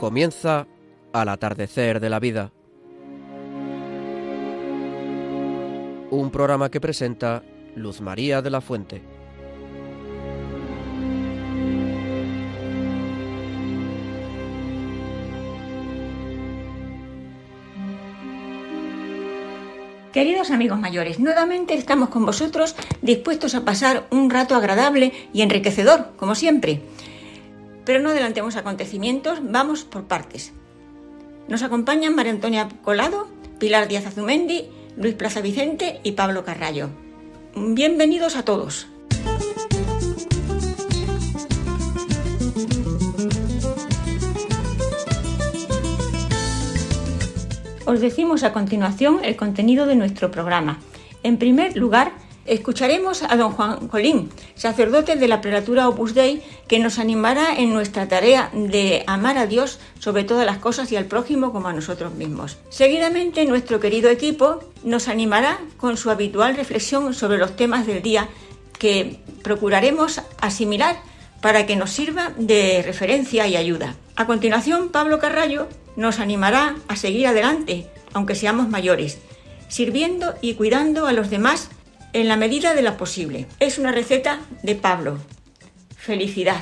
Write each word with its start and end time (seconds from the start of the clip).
Comienza 0.00 0.66
al 1.12 1.28
atardecer 1.28 2.00
de 2.00 2.08
la 2.08 2.20
vida. 2.20 2.52
Un 6.10 6.30
programa 6.32 6.70
que 6.70 6.80
presenta 6.80 7.42
Luz 7.76 8.00
María 8.00 8.40
de 8.40 8.48
la 8.48 8.62
Fuente. 8.62 9.02
Queridos 20.14 20.50
amigos 20.50 20.80
mayores, 20.80 21.20
nuevamente 21.20 21.74
estamos 21.74 22.08
con 22.08 22.24
vosotros 22.24 22.74
dispuestos 23.02 23.54
a 23.54 23.66
pasar 23.66 24.06
un 24.10 24.30
rato 24.30 24.54
agradable 24.54 25.12
y 25.34 25.42
enriquecedor, 25.42 26.12
como 26.16 26.34
siempre. 26.34 26.80
Pero 27.90 28.04
no 28.04 28.10
adelantemos 28.10 28.54
acontecimientos, 28.54 29.40
vamos 29.42 29.82
por 29.82 30.04
partes. 30.04 30.52
Nos 31.48 31.64
acompañan 31.64 32.14
María 32.14 32.30
Antonia 32.30 32.68
Colado, 32.82 33.26
Pilar 33.58 33.88
Díaz 33.88 34.06
Azumendi, 34.06 34.68
Luis 34.96 35.16
Plaza 35.16 35.40
Vicente 35.40 35.98
y 36.04 36.12
Pablo 36.12 36.44
Carrallo. 36.44 36.90
Bienvenidos 37.56 38.36
a 38.36 38.44
todos. 38.44 38.86
Os 47.86 48.00
decimos 48.00 48.44
a 48.44 48.52
continuación 48.52 49.18
el 49.24 49.34
contenido 49.34 49.86
de 49.86 49.96
nuestro 49.96 50.30
programa. 50.30 50.78
En 51.24 51.38
primer 51.38 51.76
lugar, 51.76 52.12
escucharemos 52.46 53.22
a 53.22 53.36
don 53.36 53.52
Juan 53.52 53.88
Colín, 53.88 54.30
sacerdote 54.54 55.16
de 55.16 55.28
la 55.28 55.40
prelatura 55.40 55.88
Opus 55.88 56.14
Dei, 56.14 56.42
que 56.68 56.78
nos 56.78 56.98
animará 56.98 57.56
en 57.56 57.72
nuestra 57.72 58.08
tarea 58.08 58.50
de 58.52 59.04
amar 59.06 59.38
a 59.38 59.46
Dios 59.46 59.78
sobre 59.98 60.24
todas 60.24 60.46
las 60.46 60.58
cosas 60.58 60.90
y 60.92 60.96
al 60.96 61.06
prójimo 61.06 61.52
como 61.52 61.68
a 61.68 61.72
nosotros 61.72 62.14
mismos. 62.14 62.58
Seguidamente, 62.70 63.44
nuestro 63.46 63.80
querido 63.80 64.10
equipo 64.10 64.60
nos 64.82 65.08
animará 65.08 65.58
con 65.76 65.96
su 65.96 66.10
habitual 66.10 66.56
reflexión 66.56 67.14
sobre 67.14 67.38
los 67.38 67.56
temas 67.56 67.86
del 67.86 68.02
día 68.02 68.28
que 68.78 69.20
procuraremos 69.42 70.20
asimilar 70.40 70.96
para 71.40 71.66
que 71.66 71.76
nos 71.76 71.90
sirva 71.90 72.32
de 72.36 72.82
referencia 72.82 73.46
y 73.46 73.56
ayuda. 73.56 73.94
A 74.16 74.26
continuación, 74.26 74.90
Pablo 74.90 75.18
Carrallo 75.18 75.68
nos 75.96 76.18
animará 76.18 76.76
a 76.88 76.96
seguir 76.96 77.26
adelante, 77.26 77.86
aunque 78.12 78.34
seamos 78.34 78.68
mayores, 78.68 79.18
sirviendo 79.68 80.34
y 80.40 80.54
cuidando 80.54 81.06
a 81.06 81.12
los 81.12 81.30
demás 81.30 81.70
en 82.12 82.28
la 82.28 82.36
medida 82.36 82.74
de 82.74 82.82
lo 82.82 82.96
posible. 82.96 83.46
Es 83.60 83.78
una 83.78 83.92
receta 83.92 84.40
de 84.62 84.74
Pablo. 84.74 85.18
Felicidad. 85.96 86.60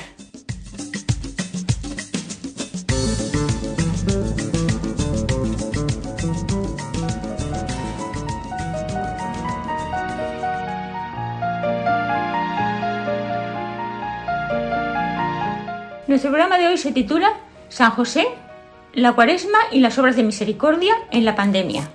Nuestro 16.06 16.30
programa 16.30 16.58
de 16.58 16.66
hoy 16.66 16.78
se 16.78 16.90
titula 16.90 17.34
San 17.68 17.90
José, 17.90 18.26
la 18.94 19.12
cuaresma 19.12 19.58
y 19.70 19.80
las 19.80 19.98
obras 19.98 20.16
de 20.16 20.22
misericordia 20.22 20.94
en 21.10 21.24
la 21.24 21.36
pandemia. 21.36 21.90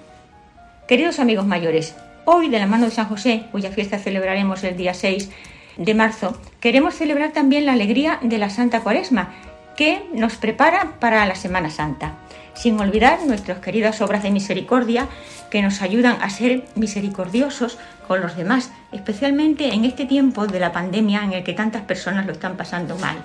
Queridos 0.88 1.19
amigos 1.19 1.45
mayores, 1.45 1.95
hoy 2.25 2.50
de 2.50 2.59
la 2.59 2.67
mano 2.67 2.85
de 2.85 2.91
San 2.91 3.07
José, 3.07 3.45
cuya 3.51 3.72
fiesta 3.72 4.00
celebraremos 4.00 4.63
el 4.63 4.78
día 4.78 4.94
6 4.94 5.29
de 5.78 5.94
marzo, 5.94 6.39
queremos 6.59 6.95
celebrar 6.95 7.31
también 7.31 7.66
la 7.66 7.73
alegría 7.73 8.19
de 8.22 8.38
la 8.38 8.50
Santa 8.50 8.81
Cuaresma, 8.81 9.34
que 9.75 10.03
nos 10.13 10.35
prepara 10.35 11.00
para 11.00 11.25
la 11.25 11.35
Semana 11.35 11.69
Santa, 11.69 12.13
sin 12.53 12.79
olvidar 12.79 13.19
nuestras 13.25 13.59
queridas 13.59 14.01
obras 14.01 14.23
de 14.23 14.31
misericordia 14.31 15.07
que 15.50 15.61
nos 15.61 15.81
ayudan 15.81 16.17
a 16.22 16.29
ser 16.29 16.66
misericordiosos 16.75 17.79
con 18.07 18.22
los 18.22 18.35
demás, 18.35 18.72
especialmente 18.91 19.73
en 19.73 19.85
este 19.85 20.05
tiempo 20.05 20.45
de 20.47 20.59
la 20.59 20.72
pandemia 20.72 21.23
en 21.23 21.34
el 21.34 21.44
que 21.44 21.53
tantas 21.53 21.84
personas 21.84 22.25
lo 22.25 22.34
están 22.34 22.55
pasando 22.55 22.95
mal. 22.97 23.23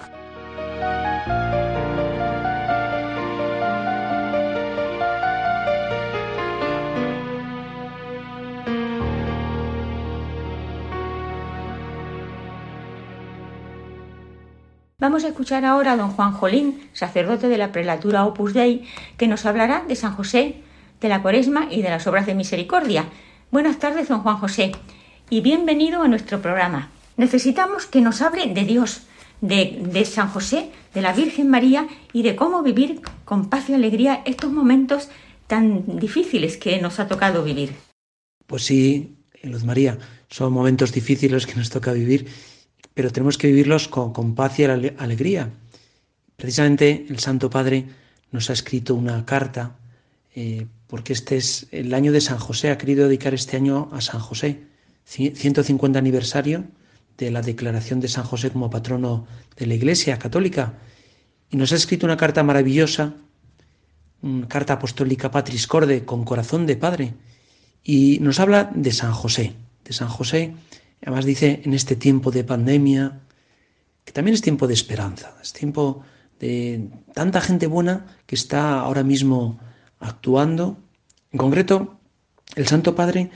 Vamos 15.00 15.22
a 15.22 15.28
escuchar 15.28 15.64
ahora 15.64 15.92
a 15.92 15.96
don 15.96 16.10
Juan 16.10 16.32
Jolín, 16.32 16.80
sacerdote 16.92 17.48
de 17.48 17.56
la 17.56 17.70
prelatura 17.70 18.24
Opus 18.24 18.52
Dei, 18.52 18.82
que 19.16 19.28
nos 19.28 19.46
hablará 19.46 19.84
de 19.86 19.94
San 19.94 20.12
José, 20.12 20.56
de 21.00 21.08
la 21.08 21.22
Cuaresma 21.22 21.68
y 21.70 21.82
de 21.82 21.90
las 21.90 22.08
obras 22.08 22.26
de 22.26 22.34
misericordia. 22.34 23.08
Buenas 23.52 23.78
tardes, 23.78 24.08
don 24.08 24.22
Juan 24.22 24.38
José, 24.38 24.72
y 25.30 25.40
bienvenido 25.40 26.02
a 26.02 26.08
nuestro 26.08 26.42
programa. 26.42 26.90
Necesitamos 27.16 27.86
que 27.86 28.00
nos 28.00 28.22
hable 28.22 28.52
de 28.52 28.64
Dios, 28.64 29.02
de, 29.40 29.78
de 29.80 30.04
San 30.04 30.30
José, 30.30 30.72
de 30.92 31.00
la 31.00 31.12
Virgen 31.12 31.48
María 31.48 31.86
y 32.12 32.24
de 32.24 32.34
cómo 32.34 32.64
vivir 32.64 33.00
con 33.24 33.50
paz 33.50 33.70
y 33.70 33.74
alegría 33.74 34.22
estos 34.24 34.50
momentos 34.50 35.10
tan 35.46 36.00
difíciles 36.00 36.56
que 36.56 36.80
nos 36.80 36.98
ha 36.98 37.06
tocado 37.06 37.44
vivir. 37.44 37.72
Pues 38.48 38.64
sí, 38.64 39.14
Luz 39.44 39.62
María, 39.62 39.96
son 40.28 40.52
momentos 40.52 40.90
difíciles 40.90 41.46
que 41.46 41.54
nos 41.54 41.70
toca 41.70 41.92
vivir 41.92 42.26
pero 42.98 43.12
tenemos 43.12 43.38
que 43.38 43.46
vivirlos 43.46 43.86
con, 43.86 44.34
paz 44.34 44.58
y 44.58 44.64
alegría. 44.64 45.50
Precisamente 46.36 47.06
el 47.08 47.20
Santo 47.20 47.48
Padre 47.48 47.84
nos 48.32 48.50
ha 48.50 48.52
escrito 48.52 48.96
una 48.96 49.24
carta, 49.24 49.76
eh, 50.34 50.66
porque 50.88 51.12
este 51.12 51.36
es 51.36 51.68
el 51.70 51.94
año 51.94 52.10
de 52.10 52.20
San 52.20 52.38
José, 52.38 52.70
ha 52.70 52.76
querido 52.76 53.06
dedicar 53.06 53.34
este 53.34 53.56
año 53.56 53.88
a 53.92 54.00
San 54.00 54.18
José, 54.18 54.64
150 55.04 55.96
aniversario 55.96 56.64
de 57.16 57.30
la 57.30 57.40
declaración 57.40 58.00
de 58.00 58.08
San 58.08 58.24
José 58.24 58.50
como 58.50 58.68
patrono 58.68 59.28
de 59.56 59.66
la 59.66 59.74
Iglesia 59.74 60.18
Católica. 60.18 60.74
Y 61.52 61.56
nos 61.56 61.70
ha 61.70 61.76
escrito 61.76 62.04
una 62.04 62.16
carta 62.16 62.42
maravillosa, 62.42 63.14
una 64.22 64.48
carta 64.48 64.72
apostólica 64.72 65.30
Patris 65.30 65.68
Corde, 65.68 66.04
con 66.04 66.24
corazón 66.24 66.66
de 66.66 66.74
Padre, 66.74 67.14
y 67.84 68.18
nos 68.22 68.40
habla 68.40 68.72
de 68.74 68.90
San 68.90 69.12
José, 69.12 69.52
de 69.84 69.92
San 69.92 70.08
José 70.08 70.56
Además 71.02 71.24
dice 71.24 71.62
en 71.64 71.74
este 71.74 71.96
tiempo 71.96 72.30
de 72.30 72.44
pandemia, 72.44 73.20
que 74.04 74.12
también 74.12 74.34
es 74.34 74.42
tiempo 74.42 74.66
de 74.66 74.74
esperanza, 74.74 75.36
es 75.42 75.52
tiempo 75.52 76.02
de 76.40 76.88
tanta 77.14 77.40
gente 77.40 77.66
buena 77.66 78.06
que 78.26 78.34
está 78.34 78.80
ahora 78.80 79.02
mismo 79.02 79.58
actuando. 80.00 80.78
En 81.32 81.38
concreto, 81.38 81.98
el 82.54 82.66
Santo 82.66 82.94
Padre, 82.94 83.30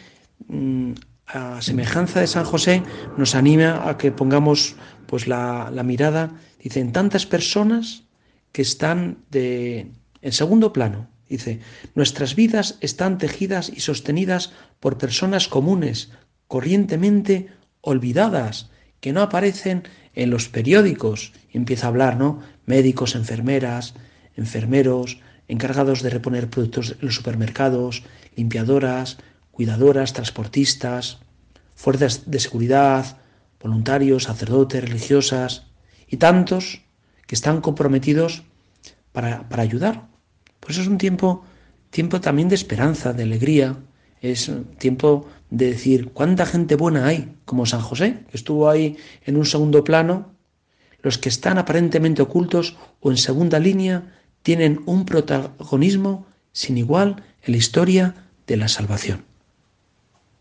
mm, 0.48 0.92
a 1.26 1.62
semejanza 1.62 2.20
de 2.20 2.26
San 2.26 2.44
José, 2.44 2.82
nos 3.16 3.34
anima 3.34 3.88
a 3.88 3.96
que 3.96 4.12
pongamos 4.12 4.76
pues 5.06 5.26
la, 5.26 5.70
la 5.72 5.82
mirada, 5.82 6.32
dice, 6.62 6.80
en 6.80 6.92
tantas 6.92 7.26
personas 7.26 8.04
que 8.52 8.62
están 8.62 9.18
de, 9.30 9.92
en 10.20 10.32
segundo 10.32 10.72
plano. 10.72 11.08
Dice, 11.28 11.60
nuestras 11.94 12.34
vidas 12.34 12.76
están 12.80 13.16
tejidas 13.16 13.72
y 13.74 13.80
sostenidas 13.80 14.52
por 14.80 14.98
personas 14.98 15.48
comunes, 15.48 16.10
corrientemente 16.52 17.48
olvidadas, 17.80 18.68
que 19.00 19.14
no 19.14 19.22
aparecen 19.22 19.84
en 20.12 20.28
los 20.28 20.50
periódicos. 20.50 21.32
Empieza 21.50 21.86
a 21.86 21.88
hablar, 21.88 22.18
¿no? 22.18 22.40
Médicos, 22.66 23.14
enfermeras, 23.14 23.94
enfermeros, 24.36 25.18
encargados 25.48 26.02
de 26.02 26.10
reponer 26.10 26.50
productos 26.50 26.90
en 26.90 27.06
los 27.06 27.14
supermercados, 27.14 28.02
limpiadoras, 28.36 29.16
cuidadoras, 29.50 30.12
transportistas, 30.12 31.20
fuerzas 31.74 32.30
de 32.30 32.38
seguridad, 32.38 33.16
voluntarios, 33.58 34.24
sacerdotes, 34.24 34.84
religiosas 34.84 35.68
y 36.06 36.18
tantos 36.18 36.82
que 37.26 37.34
están 37.34 37.62
comprometidos 37.62 38.42
para, 39.12 39.48
para 39.48 39.62
ayudar. 39.62 40.06
Pues 40.60 40.76
es 40.76 40.86
un 40.86 40.98
tiempo, 40.98 41.46
tiempo 41.88 42.20
también 42.20 42.50
de 42.50 42.56
esperanza, 42.56 43.14
de 43.14 43.22
alegría, 43.22 43.78
es 44.22 44.50
tiempo 44.78 45.26
de 45.50 45.66
decir 45.66 46.10
cuánta 46.12 46.46
gente 46.46 46.76
buena 46.76 47.06
hay, 47.06 47.34
como 47.44 47.66
San 47.66 47.82
José, 47.82 48.20
que 48.30 48.36
estuvo 48.36 48.70
ahí 48.70 48.96
en 49.26 49.36
un 49.36 49.44
segundo 49.44 49.84
plano. 49.84 50.32
Los 51.02 51.18
que 51.18 51.28
están 51.28 51.58
aparentemente 51.58 52.22
ocultos 52.22 52.76
o 53.00 53.10
en 53.10 53.16
segunda 53.16 53.58
línea 53.58 54.14
tienen 54.42 54.80
un 54.86 55.04
protagonismo 55.04 56.26
sin 56.52 56.78
igual 56.78 57.22
en 57.42 57.52
la 57.52 57.58
historia 57.58 58.14
de 58.46 58.56
la 58.56 58.68
salvación. 58.68 59.24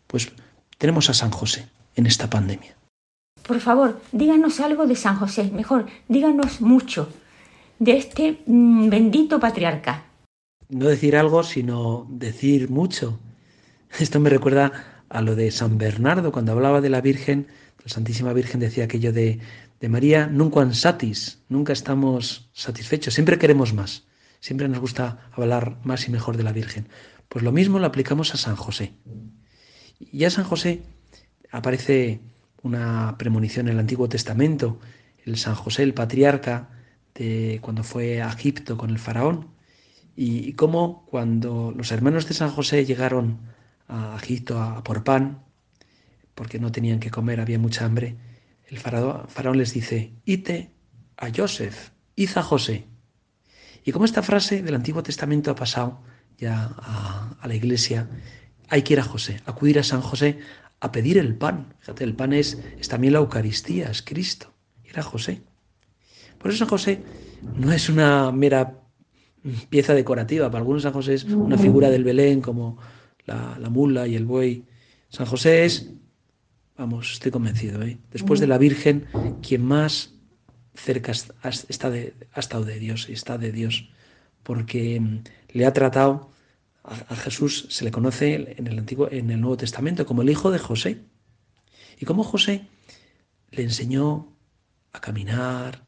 Pues 0.06 0.30
tenemos 0.78 1.10
a 1.10 1.14
San 1.14 1.30
José 1.30 1.68
en 1.96 2.06
esta 2.06 2.30
pandemia. 2.30 2.76
Por 3.42 3.58
favor, 3.58 4.00
díganos 4.12 4.60
algo 4.60 4.86
de 4.86 4.94
San 4.94 5.16
José, 5.16 5.50
mejor, 5.52 5.86
díganos 6.08 6.60
mucho 6.60 7.08
de 7.80 7.96
este 7.96 8.38
mm, 8.46 8.88
bendito 8.88 9.40
patriarca. 9.40 10.04
No 10.68 10.86
decir 10.86 11.16
algo, 11.16 11.42
sino 11.42 12.06
decir 12.08 12.70
mucho. 12.70 13.18
Esto 14.00 14.20
me 14.20 14.30
recuerda 14.30 14.72
a 15.08 15.20
lo 15.20 15.34
de 15.34 15.50
San 15.50 15.76
Bernardo, 15.76 16.32
cuando 16.32 16.52
hablaba 16.52 16.80
de 16.80 16.88
la 16.88 17.00
Virgen, 17.00 17.48
la 17.84 17.90
Santísima 17.90 18.32
Virgen 18.32 18.60
decía 18.60 18.84
aquello 18.84 19.12
de, 19.12 19.40
de 19.80 19.88
María, 19.88 20.26
nunca 20.26 20.72
satis, 20.72 21.40
nunca 21.48 21.74
estamos 21.74 22.48
satisfechos, 22.54 23.12
siempre 23.12 23.38
queremos 23.38 23.74
más, 23.74 24.04
siempre 24.40 24.68
nos 24.68 24.78
gusta 24.78 25.28
hablar 25.32 25.78
más 25.84 26.08
y 26.08 26.10
mejor 26.10 26.36
de 26.36 26.42
la 26.42 26.52
Virgen. 26.52 26.88
Pues 27.28 27.44
lo 27.44 27.52
mismo 27.52 27.78
lo 27.78 27.86
aplicamos 27.86 28.34
a 28.34 28.38
San 28.38 28.56
José. 28.56 28.94
Y 29.98 30.24
a 30.24 30.30
San 30.30 30.44
José 30.44 30.82
aparece 31.50 32.20
una 32.62 33.16
premonición 33.18 33.68
en 33.68 33.74
el 33.74 33.80
Antiguo 33.80 34.08
Testamento, 34.08 34.78
el 35.24 35.36
San 35.36 35.54
José, 35.54 35.82
el 35.82 35.94
patriarca, 35.94 36.70
de 37.14 37.58
cuando 37.60 37.84
fue 37.84 38.22
a 38.22 38.28
Egipto 38.28 38.78
con 38.78 38.88
el 38.88 38.98
faraón, 38.98 39.48
y, 40.16 40.52
cómo 40.54 41.06
cuando 41.06 41.72
los 41.76 41.90
hermanos 41.92 42.26
de 42.28 42.34
San 42.34 42.50
José 42.50 42.84
llegaron 42.84 43.51
a 43.88 44.16
Egipto 44.20 44.60
a, 44.60 44.82
por 44.82 45.04
pan, 45.04 45.44
porque 46.34 46.58
no 46.58 46.72
tenían 46.72 47.00
que 47.00 47.10
comer, 47.10 47.40
había 47.40 47.58
mucha 47.58 47.84
hambre, 47.84 48.16
el 48.66 48.78
faraón, 48.78 49.58
les 49.58 49.74
dice, 49.74 50.14
ite 50.24 50.70
a 51.16 51.28
Joseph, 51.34 51.90
id 52.16 52.30
a 52.36 52.42
José. 52.42 52.86
Y 53.84 53.92
como 53.92 54.04
esta 54.04 54.22
frase 54.22 54.62
del 54.62 54.74
Antiguo 54.74 55.02
Testamento 55.02 55.50
ha 55.50 55.54
pasado 55.54 56.02
ya 56.38 56.74
a, 56.78 57.36
a 57.40 57.48
la 57.48 57.54
iglesia, 57.54 58.08
hay 58.68 58.82
que 58.82 58.94
ir 58.94 59.00
a 59.00 59.04
José, 59.04 59.42
acudir 59.44 59.78
a 59.78 59.82
San 59.82 60.00
José 60.00 60.38
a 60.80 60.90
pedir 60.90 61.18
el 61.18 61.36
pan. 61.36 61.74
Fíjate, 61.78 62.02
el 62.02 62.14
pan 62.14 62.32
es, 62.32 62.58
es 62.78 62.88
también 62.88 63.12
la 63.12 63.20
Eucaristía, 63.20 63.90
es 63.90 64.02
Cristo. 64.02 64.52
Era 64.84 65.02
José. 65.02 65.42
Por 66.38 66.50
eso 66.50 66.58
San 66.58 66.68
José 66.68 67.02
no 67.56 67.72
es 67.72 67.88
una 67.88 68.32
mera 68.32 68.80
pieza 69.68 69.94
decorativa. 69.94 70.50
Para 70.50 70.58
algunos 70.58 70.82
San 70.82 70.92
José 70.92 71.14
es 71.14 71.24
una 71.24 71.56
figura 71.56 71.88
del 71.88 72.02
Belén 72.02 72.40
como 72.40 72.78
la, 73.26 73.68
mula 73.70 74.06
y 74.06 74.16
el 74.16 74.24
buey. 74.24 74.64
San 75.08 75.26
José 75.26 75.64
es, 75.64 75.90
vamos, 76.76 77.12
estoy 77.12 77.30
convencido, 77.30 77.82
¿eh? 77.82 77.98
después 78.10 78.40
de 78.40 78.46
la 78.46 78.58
Virgen, 78.58 79.06
quien 79.42 79.64
más 79.64 80.14
cerca 80.74 81.12
está 81.12 81.90
de, 81.90 82.14
ha 82.32 82.40
estado 82.40 82.64
de 82.64 82.78
Dios 82.78 83.08
y 83.08 83.12
está 83.12 83.38
de 83.38 83.52
Dios, 83.52 83.90
porque 84.42 85.00
le 85.50 85.66
ha 85.66 85.72
tratado 85.72 86.30
a, 86.84 87.14
Jesús 87.16 87.66
se 87.70 87.84
le 87.84 87.90
conoce 87.90 88.54
en 88.58 88.66
el 88.66 88.78
Antiguo, 88.78 89.08
en 89.10 89.30
el 89.30 89.40
Nuevo 89.40 89.56
Testamento 89.56 90.04
como 90.06 90.22
el 90.22 90.30
hijo 90.30 90.50
de 90.50 90.58
José. 90.58 91.02
Y 91.98 92.06
como 92.06 92.24
José 92.24 92.66
le 93.50 93.62
enseñó 93.62 94.36
a 94.92 95.00
caminar, 95.00 95.84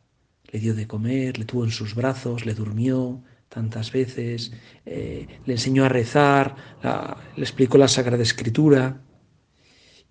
le 0.52 0.60
dio 0.60 0.75
de 0.75 0.86
comer, 0.86 1.38
le 1.38 1.44
tuvo 1.44 1.64
en 1.64 1.72
sus 1.72 1.94
brazos, 1.94 2.46
le 2.46 2.54
durmió 2.54 3.22
tantas 3.54 3.92
veces, 3.92 4.52
eh, 4.84 5.28
le 5.46 5.52
enseñó 5.52 5.84
a 5.84 5.88
rezar, 5.88 6.56
le 7.36 7.42
explicó 7.42 7.78
la 7.78 7.86
Sagrada 7.86 8.22
Escritura. 8.22 9.00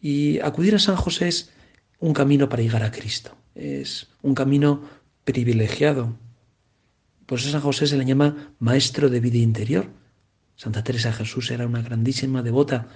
Y 0.01 0.39
acudir 0.39 0.75
a 0.75 0.79
San 0.79 0.95
José 0.95 1.27
es 1.27 1.51
un 1.99 2.13
camino 2.13 2.47
para 2.47 2.63
llegar 2.63 2.83
a 2.83 2.91
Cristo, 2.91 3.35
es 3.53 4.07
un 4.21 4.33
camino 4.33 4.81
privilegiado. 5.25 6.17
Por 7.25 7.39
eso 7.39 7.49
San 7.49 7.61
José 7.61 7.87
se 7.87 7.97
le 7.97 8.05
llama 8.05 8.53
maestro 8.59 9.09
de 9.09 9.19
vida 9.19 9.37
interior, 9.37 9.89
Santa 10.55 10.83
Teresa 10.83 11.11
Jesús 11.11 11.51
era 11.51 11.67
una 11.67 11.81
grandísima 11.81 12.41
devota 12.41 12.87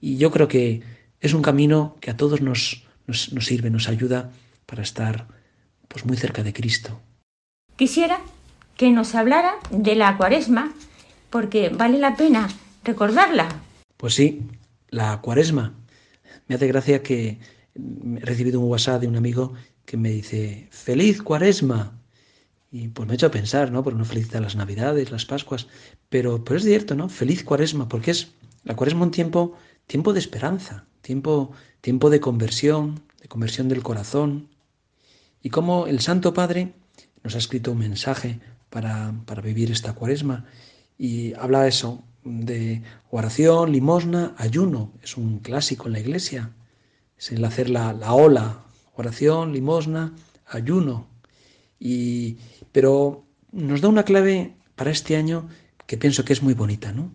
y 0.00 0.16
yo 0.16 0.30
creo 0.30 0.48
que 0.48 0.82
es 1.20 1.34
un 1.34 1.42
camino 1.42 1.96
que 2.00 2.10
a 2.10 2.16
todos 2.16 2.40
nos, 2.40 2.86
nos, 3.06 3.28
sirve, 3.44 3.70
nos 3.70 3.88
ayuda 3.88 4.30
para 4.66 4.82
estar 4.82 5.28
pues 5.88 6.06
muy 6.06 6.16
cerca 6.16 6.42
de 6.42 6.52
Cristo. 6.52 7.00
Quisiera 7.76 8.20
que 8.80 8.90
nos 8.92 9.14
hablara 9.14 9.56
de 9.70 9.94
la 9.94 10.16
cuaresma 10.16 10.72
porque 11.28 11.68
vale 11.68 11.98
la 11.98 12.16
pena 12.16 12.48
recordarla. 12.82 13.46
Pues 13.98 14.14
sí, 14.14 14.40
la 14.88 15.20
cuaresma. 15.20 15.74
Me 16.48 16.54
hace 16.54 16.66
gracia 16.66 17.02
que 17.02 17.38
he 17.74 18.20
recibido 18.24 18.58
un 18.58 18.70
WhatsApp 18.70 19.02
de 19.02 19.06
un 19.06 19.16
amigo 19.16 19.52
que 19.84 19.98
me 19.98 20.08
dice, 20.08 20.66
feliz 20.70 21.20
cuaresma. 21.20 21.92
Y 22.72 22.88
pues 22.88 23.06
me 23.06 23.12
ha 23.12 23.16
hecho 23.16 23.30
pensar, 23.30 23.70
¿no? 23.70 23.84
Porque 23.84 23.98
no 23.98 24.06
felicita 24.06 24.40
las 24.40 24.56
Navidades, 24.56 25.10
las 25.10 25.26
Pascuas, 25.26 25.66
pero, 26.08 26.42
pero 26.42 26.56
es 26.56 26.64
cierto, 26.64 26.94
¿no? 26.94 27.10
Feliz 27.10 27.44
cuaresma, 27.44 27.86
porque 27.86 28.12
es 28.12 28.32
la 28.64 28.76
cuaresma 28.76 29.04
un 29.04 29.10
tiempo, 29.10 29.58
tiempo 29.86 30.14
de 30.14 30.20
esperanza, 30.20 30.86
tiempo, 31.02 31.52
tiempo 31.82 32.08
de 32.08 32.20
conversión, 32.20 33.02
de 33.20 33.28
conversión 33.28 33.68
del 33.68 33.82
corazón. 33.82 34.48
Y 35.42 35.50
como 35.50 35.86
el 35.86 36.00
Santo 36.00 36.32
Padre 36.32 36.72
nos 37.22 37.34
ha 37.34 37.38
escrito 37.38 37.72
un 37.72 37.78
mensaje 37.78 38.40
para, 38.70 39.14
para 39.26 39.42
vivir 39.42 39.70
esta 39.70 39.92
cuaresma 39.92 40.46
y 40.98 41.34
habla 41.34 41.66
eso, 41.66 42.04
de 42.24 42.82
oración, 43.10 43.72
limosna, 43.72 44.34
ayuno. 44.36 44.92
Es 45.02 45.16
un 45.16 45.38
clásico 45.38 45.86
en 45.86 45.94
la 45.94 46.00
iglesia. 46.00 46.52
Es 47.18 47.32
el 47.32 47.44
hacer 47.44 47.70
la, 47.70 47.92
la 47.92 48.12
ola, 48.12 48.64
oración, 48.94 49.52
limosna, 49.52 50.14
ayuno. 50.46 51.08
Y, 51.78 52.36
pero 52.72 53.24
nos 53.52 53.80
da 53.80 53.88
una 53.88 54.04
clave 54.04 54.54
para 54.76 54.90
este 54.90 55.16
año 55.16 55.48
que 55.86 55.96
pienso 55.96 56.24
que 56.24 56.32
es 56.32 56.42
muy 56.42 56.54
bonita, 56.54 56.92
¿no? 56.92 57.10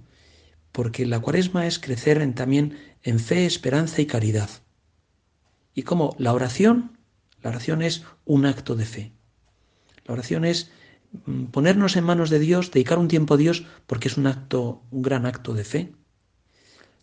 Porque 0.72 1.06
la 1.06 1.20
cuaresma 1.20 1.68
es 1.68 1.80
crecer 1.80 2.22
en, 2.22 2.34
también 2.34 2.78
en 3.04 3.20
fe, 3.20 3.46
esperanza 3.46 4.02
y 4.02 4.06
caridad. 4.06 4.50
Y 5.74 5.84
como 5.84 6.16
la 6.18 6.34
oración, 6.34 6.98
la 7.42 7.52
oración 7.52 7.82
es 7.82 8.04
un 8.26 8.46
acto 8.46 8.76
de 8.76 8.86
fe. 8.86 9.12
La 10.06 10.14
oración 10.14 10.44
es 10.44 10.72
ponernos 11.52 11.96
en 11.96 12.04
manos 12.04 12.30
de 12.30 12.40
Dios, 12.40 12.72
dedicar 12.72 13.00
un 13.00 13.08
tiempo 13.08 13.34
a 13.34 13.38
Dios, 13.38 13.66
porque 13.88 14.08
es 14.08 14.18
un 14.18 14.28
acto, 14.28 14.82
un 14.92 15.02
gran 15.02 15.26
acto 15.26 15.54
de 15.54 15.64
fe. 15.64 15.94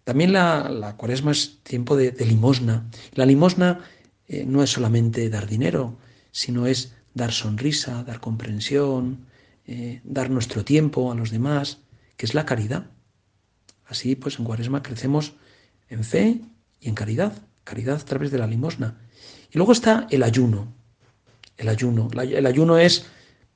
También 0.05 0.33
la, 0.33 0.95
cuaresma 0.97 1.31
es 1.31 1.61
tiempo 1.63 1.97
de, 1.97 2.13
limosna. 2.27 2.89
La 3.15 3.27
limosna 3.27 3.81
eh, 4.27 4.45
no 4.47 4.63
es 4.63 4.71
solamente 4.71 5.29
dar 5.31 5.47
dinero, 5.47 5.99
sino 6.33 6.67
es 6.67 6.95
dar 7.15 7.33
sonrisa, 7.33 8.03
dar 8.05 8.21
comprensión, 8.21 9.27
eh, 9.67 10.01
dar 10.05 10.31
nuestro 10.31 10.65
tiempo 10.65 11.13
a 11.13 11.15
los 11.15 11.31
demás, 11.31 11.79
que 12.17 12.27
es 12.27 12.35
la 12.35 12.47
caridad. 12.47 12.91
Así 13.87 14.17
pues 14.17 14.39
en 14.39 14.45
Cuaresma 14.45 14.83
crecemos 14.83 15.35
en 15.89 16.03
fe 16.03 16.41
y 16.81 16.89
en 16.89 16.95
caridad, 16.95 17.35
caridad 17.65 17.97
a 18.01 18.05
través 18.05 18.31
de 18.31 18.39
la 18.39 18.47
limosna. 18.47 18.99
Y 19.53 19.59
luego 19.59 19.73
está 19.73 20.07
el 20.11 20.23
ayuno. 20.23 20.73
El 21.57 21.69
ayuno, 21.69 22.09
el 22.15 22.47
ayuno 22.47 22.79
es 22.79 23.07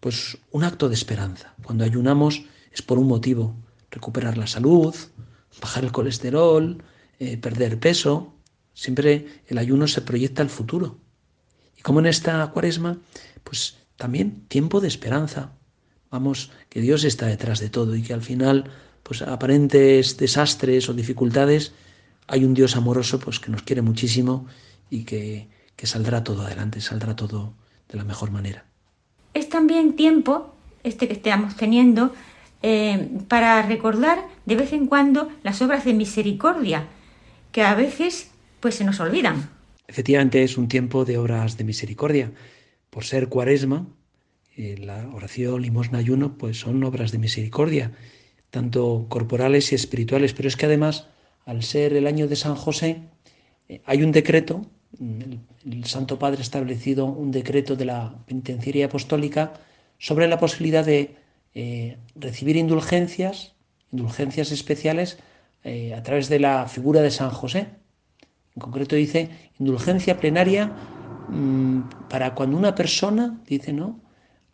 pues 0.06 0.38
un 0.52 0.62
acto 0.62 0.88
de 0.88 0.94
esperanza. 0.94 1.56
Cuando 1.64 1.82
ayunamos 1.82 2.44
es 2.70 2.80
por 2.80 2.96
un 2.96 3.08
motivo, 3.08 3.56
recuperar 3.90 4.38
la 4.38 4.46
salud, 4.46 4.94
bajar 5.60 5.82
el 5.82 5.90
colesterol, 5.90 6.80
eh, 7.18 7.36
perder 7.36 7.80
peso. 7.80 8.32
Siempre 8.72 9.42
el 9.48 9.58
ayuno 9.58 9.88
se 9.88 10.02
proyecta 10.02 10.42
al 10.42 10.48
futuro. 10.48 11.00
Y 11.76 11.82
como 11.82 11.98
en 11.98 12.06
esta 12.06 12.46
cuaresma 12.52 13.00
pues 13.42 13.78
también 13.96 14.46
tiempo 14.46 14.80
de 14.80 14.86
esperanza. 14.86 15.50
Vamos, 16.08 16.52
que 16.68 16.80
Dios 16.80 17.02
está 17.02 17.26
detrás 17.26 17.58
de 17.58 17.68
todo 17.68 17.96
y 17.96 18.02
que 18.02 18.14
al 18.14 18.22
final, 18.22 18.70
pues 19.02 19.22
aparentes 19.22 20.16
desastres 20.16 20.88
o 20.88 20.94
dificultades, 20.94 21.72
hay 22.28 22.44
un 22.44 22.54
Dios 22.54 22.76
amoroso 22.76 23.18
pues 23.18 23.40
que 23.40 23.50
nos 23.50 23.62
quiere 23.62 23.82
muchísimo 23.82 24.46
y 24.88 25.02
que, 25.02 25.48
que 25.75 25.88
saldrá 25.88 26.22
todo 26.22 26.42
adelante, 26.42 26.80
saldrá 26.80 27.16
todo 27.16 27.54
de 27.88 27.98
la 27.98 28.04
mejor 28.04 28.30
manera. 28.30 28.66
Es 29.36 29.50
también 29.50 29.96
tiempo, 29.96 30.54
este 30.82 31.08
que 31.08 31.12
estamos 31.12 31.56
teniendo, 31.56 32.14
eh, 32.62 33.06
para 33.28 33.60
recordar 33.60 34.18
de 34.46 34.56
vez 34.56 34.72
en 34.72 34.86
cuando 34.86 35.28
las 35.42 35.60
obras 35.60 35.84
de 35.84 35.92
misericordia, 35.92 36.86
que 37.52 37.60
a 37.60 37.74
veces 37.74 38.30
pues 38.60 38.76
se 38.76 38.84
nos 38.84 38.98
olvidan. 38.98 39.50
Efectivamente 39.88 40.42
es 40.42 40.56
un 40.56 40.68
tiempo 40.68 41.04
de 41.04 41.18
obras 41.18 41.58
de 41.58 41.64
misericordia 41.64 42.32
por 42.88 43.04
ser 43.04 43.28
cuaresma, 43.28 43.86
eh, 44.56 44.76
la 44.78 45.06
oración, 45.12 45.60
limosna, 45.60 45.98
ayuno, 45.98 46.38
pues 46.38 46.58
son 46.58 46.82
obras 46.82 47.12
de 47.12 47.18
misericordia, 47.18 47.92
tanto 48.48 49.04
corporales 49.10 49.70
y 49.70 49.74
espirituales. 49.74 50.32
Pero 50.32 50.48
es 50.48 50.56
que 50.56 50.64
además, 50.64 51.08
al 51.44 51.62
ser 51.62 51.92
el 51.92 52.06
año 52.06 52.26
de 52.26 52.36
San 52.36 52.54
José, 52.54 53.02
eh, 53.68 53.82
hay 53.84 54.02
un 54.02 54.12
decreto, 54.12 54.64
el, 55.00 55.84
Santo 55.84 56.18
Padre 56.18 56.38
ha 56.38 56.42
establecido 56.42 57.06
un 57.06 57.30
decreto 57.30 57.76
de 57.76 57.84
la 57.84 58.14
penitenciaria 58.26 58.86
apostólica 58.86 59.54
sobre 59.98 60.28
la 60.28 60.38
posibilidad 60.38 60.84
de 60.84 61.16
eh, 61.54 61.96
recibir 62.14 62.56
indulgencias, 62.56 63.54
indulgencias 63.92 64.52
especiales, 64.52 65.18
a 65.96 66.00
través 66.04 66.28
de 66.28 66.38
la 66.38 66.68
figura 66.68 67.02
de 67.02 67.10
San 67.10 67.30
José. 67.30 67.66
En 68.54 68.60
concreto 68.60 68.94
dice 68.94 69.30
indulgencia 69.58 70.16
plenaria 70.16 70.72
Mm, 71.28 71.80
para 72.08 72.34
cuando 72.34 72.56
una 72.56 72.74
persona, 72.74 73.40
dice, 73.46 73.72
¿no? 73.72 74.00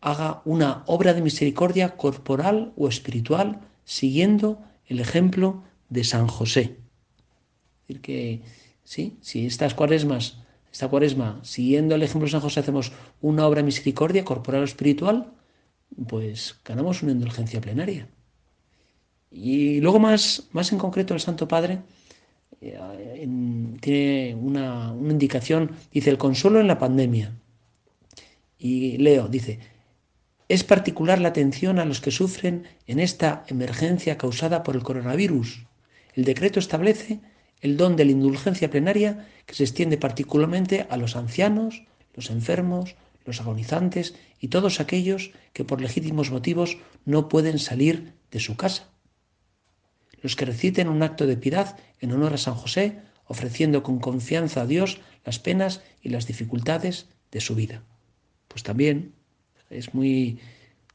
haga 0.01 0.43
una 0.45 0.83
obra 0.87 1.15
de 1.15 1.23
misericordia 1.23 1.97
corporal 1.97 2.73
o 2.77 2.89
espiritual 2.89 3.61
siguiendo 3.85 4.61
el 4.87 4.99
ejemplo 4.99 5.63
de 5.91 6.03
San 6.03 6.27
José. 6.27 6.61
Es 6.63 7.89
decir, 7.89 8.01
que 8.01 8.43
sí, 8.85 9.17
si 9.21 9.47
estas 9.47 9.75
cuaresmas, 9.75 10.39
esta 10.73 10.89
cuaresma, 10.89 11.41
siguiendo 11.43 11.95
el 11.95 12.03
ejemplo 12.03 12.27
de 12.27 12.33
San 12.33 12.41
José, 12.41 12.61
hacemos 12.61 12.93
una 13.21 13.47
obra 13.47 13.59
de 13.59 13.67
misericordia 13.67 14.25
corporal 14.25 14.63
o 14.63 14.65
espiritual, 14.65 15.33
pues 16.09 16.59
ganamos 16.65 17.03
una 17.03 17.13
indulgencia 17.13 17.61
plenaria. 17.61 18.09
Y 19.31 19.81
luego 19.81 19.99
más, 19.99 20.49
más 20.53 20.73
en 20.73 20.79
concreto 20.79 21.15
el 21.15 21.21
Santo 21.21 21.49
Padre 21.49 21.81
eh, 22.61 23.29
tiene 23.81 24.35
una, 24.35 24.95
indicación, 25.01 25.73
dice 25.91 26.11
el 26.11 26.19
consuelo 26.19 26.61
en 26.61 26.69
la 26.69 26.79
pandemia. 26.79 27.33
Y 28.59 28.99
leo, 28.99 29.29
dice, 29.29 29.59
Es 30.49 30.65
particular 30.65 31.21
la 31.21 31.29
atención 31.29 31.79
a 31.79 31.85
los 31.85 32.01
que 32.01 32.11
sufren 32.11 32.65
en 32.87 33.01
esta 33.01 33.45
emergencia 33.49 34.17
causada 34.17 34.63
por 34.63 34.77
el 34.77 34.83
coronavirus. 34.83 35.67
El 36.15 36.25
decreto 36.25 36.61
establece 36.61 37.21
el 37.63 37.77
don 37.77 37.97
de 37.97 38.05
la 38.05 38.11
indulgencia 38.11 38.69
plenaria 38.69 39.27
que 39.47 39.55
se 39.55 39.63
extiende 39.63 39.97
particularmente 39.97 40.87
a 40.91 40.97
los 40.99 41.17
ancianos, 41.17 41.85
los 42.13 42.29
enfermos, 42.29 42.97
los 43.25 43.41
agonizantes 43.41 44.15
y 44.41 44.49
todos 44.49 44.81
aquellos 44.81 45.31
que 45.53 45.65
por 45.65 45.81
legítimos 45.81 46.31
motivos 46.31 46.79
no 47.07 47.29
pueden 47.29 47.59
salir 47.59 48.15
de 48.33 48.41
su 48.41 48.57
casa. 48.57 48.91
Los 50.21 50.35
que 50.37 50.45
reciten 50.45 50.89
un 50.89 51.03
acto 51.03 51.27
de 51.27 51.37
piedad 51.37 51.79
en 52.01 52.13
honor 52.13 52.35
a 52.35 52.39
San 52.39 52.55
José, 52.55 53.01
ofreciendo 53.27 53.83
con 53.85 54.01
confianza 54.01 54.63
a 54.63 54.67
Dios 54.67 55.01
las 55.25 55.39
penas 55.39 55.83
y 56.03 56.09
las 56.11 56.27
dificultades 56.27 57.07
de 57.31 57.41
su 57.41 57.55
vida. 57.55 57.85
Pues 58.49 58.65
también 58.65 59.15
es 59.71 59.95
muy, 59.95 60.41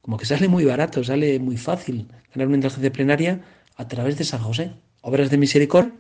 como 0.02 0.18
que 0.18 0.26
sale 0.26 0.50
muy 0.50 0.66
barato, 0.66 1.04
sale 1.04 1.40
muy 1.40 1.56
fácil 1.56 2.08
ganar 2.34 2.48
una 2.48 2.58
indulgencia 2.58 2.92
plenaria 2.92 3.42
a 3.78 3.88
través 3.88 4.18
de 4.18 4.26
San 4.26 4.42
José. 4.42 4.74
Obras 5.02 5.30
de 5.30 5.38
misericordia 5.38 5.94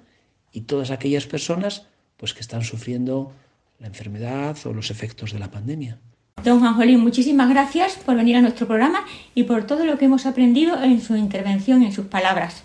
y 0.51 0.62
todas 0.62 0.92
aquellas 0.92 1.25
personas 1.25 1.86
pues 2.18 2.34
que 2.34 2.42
están 2.42 2.63
sufriendo 2.63 3.32
la 3.80 3.88
enfermedad 3.88 4.58
o 4.66 4.74
los 4.74 4.89
efectos 4.89 5.34
de 5.34 5.39
la 5.39 5.51
pandemia. 5.51 6.00
Don 6.44 6.60
Juan 6.60 6.75
Jolín, 6.75 7.00
muchísimas 7.00 7.50
gracias 7.50 7.96
por 7.96 8.16
venir 8.16 8.36
a 8.38 8.42
nuestro 8.42 8.68
programa 8.68 9.06
y 9.34 9.44
por 9.44 9.66
todo 9.66 9.86
lo 9.86 9.98
que 9.98 10.06
hemos 10.06 10.25
aprendido 10.25 10.82
en 10.84 11.01
su 11.01 11.16
intervención, 11.16 11.84
en 11.84 11.92
sus 11.92 12.06
palabras. 12.06 12.63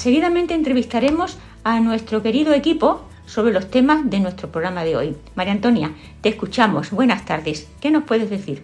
Seguidamente 0.00 0.54
entrevistaremos 0.54 1.38
a 1.62 1.78
nuestro 1.78 2.22
querido 2.22 2.54
equipo 2.54 3.06
sobre 3.26 3.52
los 3.52 3.70
temas 3.70 4.08
de 4.08 4.18
nuestro 4.18 4.50
programa 4.50 4.82
de 4.82 4.96
hoy. 4.96 5.14
María 5.36 5.52
Antonia, 5.52 5.90
te 6.22 6.30
escuchamos. 6.30 6.90
Buenas 6.90 7.26
tardes. 7.26 7.68
¿Qué 7.82 7.90
nos 7.90 8.04
puedes 8.04 8.30
decir? 8.30 8.62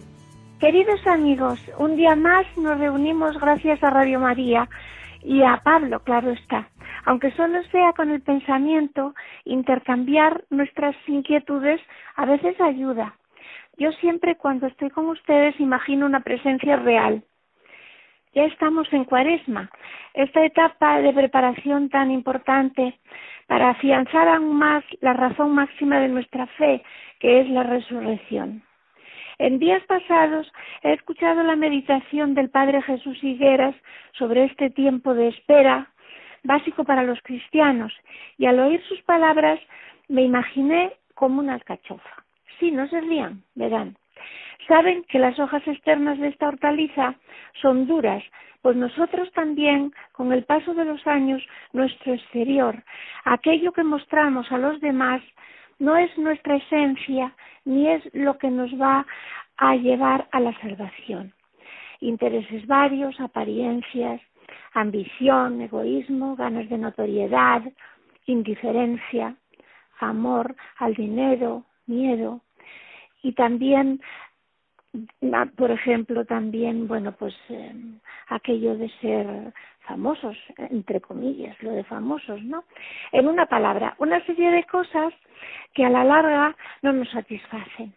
Queridos 0.60 1.06
amigos, 1.06 1.60
un 1.76 1.94
día 1.96 2.16
más 2.16 2.46
nos 2.56 2.78
reunimos 2.78 3.38
gracias 3.38 3.84
a 3.84 3.90
Radio 3.90 4.18
María 4.18 4.66
y 5.22 5.42
a 5.42 5.60
Pablo, 5.62 6.00
claro 6.00 6.30
está. 6.30 6.70
Aunque 7.04 7.30
solo 7.32 7.62
sea 7.70 7.92
con 7.92 8.08
el 8.08 8.22
pensamiento, 8.22 9.14
intercambiar 9.44 10.42
nuestras 10.48 10.96
inquietudes 11.06 11.82
a 12.14 12.24
veces 12.24 12.58
ayuda. 12.62 13.14
Yo 13.76 13.92
siempre 14.00 14.36
cuando 14.36 14.68
estoy 14.68 14.88
con 14.88 15.06
ustedes 15.10 15.60
imagino 15.60 16.06
una 16.06 16.20
presencia 16.20 16.76
real 16.76 17.22
ya 18.36 18.44
estamos 18.44 18.86
en 18.92 19.06
cuaresma, 19.06 19.70
esta 20.12 20.44
etapa 20.44 21.00
de 21.00 21.10
preparación 21.14 21.88
tan 21.88 22.10
importante 22.10 22.98
para 23.46 23.70
afianzar 23.70 24.28
aún 24.28 24.58
más 24.58 24.84
la 25.00 25.14
razón 25.14 25.54
máxima 25.54 26.00
de 26.00 26.08
nuestra 26.08 26.46
fe, 26.58 26.82
que 27.18 27.40
es 27.40 27.48
la 27.48 27.62
resurrección. 27.62 28.62
En 29.38 29.58
días 29.58 29.82
pasados 29.84 30.52
he 30.82 30.92
escuchado 30.92 31.42
la 31.44 31.56
meditación 31.56 32.34
del 32.34 32.50
Padre 32.50 32.82
Jesús 32.82 33.16
Higueras 33.24 33.74
sobre 34.12 34.44
este 34.44 34.68
tiempo 34.68 35.14
de 35.14 35.28
espera 35.28 35.88
básico 36.44 36.84
para 36.84 37.04
los 37.04 37.18
cristianos 37.22 37.94
y 38.36 38.44
al 38.44 38.60
oír 38.60 38.82
sus 38.82 39.00
palabras 39.02 39.58
me 40.08 40.22
imaginé 40.22 40.92
como 41.14 41.40
una 41.40 41.54
alcachofa. 41.54 42.24
Sí, 42.60 42.70
no 42.70 42.86
se 42.88 43.00
rían, 43.00 43.42
verán. 43.54 43.96
Saben 44.66 45.04
que 45.04 45.18
las 45.18 45.38
hojas 45.38 45.66
externas 45.66 46.18
de 46.18 46.28
esta 46.28 46.48
hortaliza 46.48 47.14
son 47.60 47.86
duras, 47.86 48.22
pues 48.62 48.76
nosotros 48.76 49.30
también, 49.32 49.92
con 50.12 50.32
el 50.32 50.44
paso 50.44 50.74
de 50.74 50.84
los 50.84 51.06
años, 51.06 51.42
nuestro 51.72 52.14
exterior, 52.14 52.82
aquello 53.24 53.72
que 53.72 53.84
mostramos 53.84 54.50
a 54.50 54.58
los 54.58 54.80
demás, 54.80 55.22
no 55.78 55.96
es 55.96 56.16
nuestra 56.18 56.56
esencia 56.56 57.32
ni 57.64 57.88
es 57.88 58.02
lo 58.14 58.38
que 58.38 58.50
nos 58.50 58.70
va 58.80 59.06
a 59.58 59.76
llevar 59.76 60.28
a 60.32 60.40
la 60.40 60.58
salvación. 60.60 61.32
Intereses 62.00 62.66
varios, 62.66 63.20
apariencias, 63.20 64.20
ambición, 64.72 65.60
egoísmo, 65.60 66.36
ganas 66.36 66.68
de 66.68 66.78
notoriedad, 66.78 67.62
indiferencia, 68.26 69.36
amor 70.00 70.54
al 70.78 70.94
dinero, 70.94 71.64
miedo 71.86 72.40
y 73.22 73.32
también 73.32 74.00
por 75.56 75.70
ejemplo, 75.70 76.24
también, 76.24 76.88
bueno, 76.88 77.12
pues 77.12 77.34
eh, 77.48 77.72
aquello 78.28 78.76
de 78.76 78.88
ser 79.00 79.52
famosos, 79.86 80.36
entre 80.58 81.00
comillas, 81.00 81.60
lo 81.62 81.72
de 81.72 81.84
famosos, 81.84 82.42
¿no? 82.42 82.64
En 83.12 83.28
una 83.28 83.46
palabra, 83.46 83.94
una 83.98 84.24
serie 84.26 84.50
de 84.50 84.64
cosas 84.64 85.12
que 85.74 85.84
a 85.84 85.90
la 85.90 86.04
larga 86.04 86.56
no 86.82 86.92
nos 86.92 87.10
satisfacen. 87.10 87.94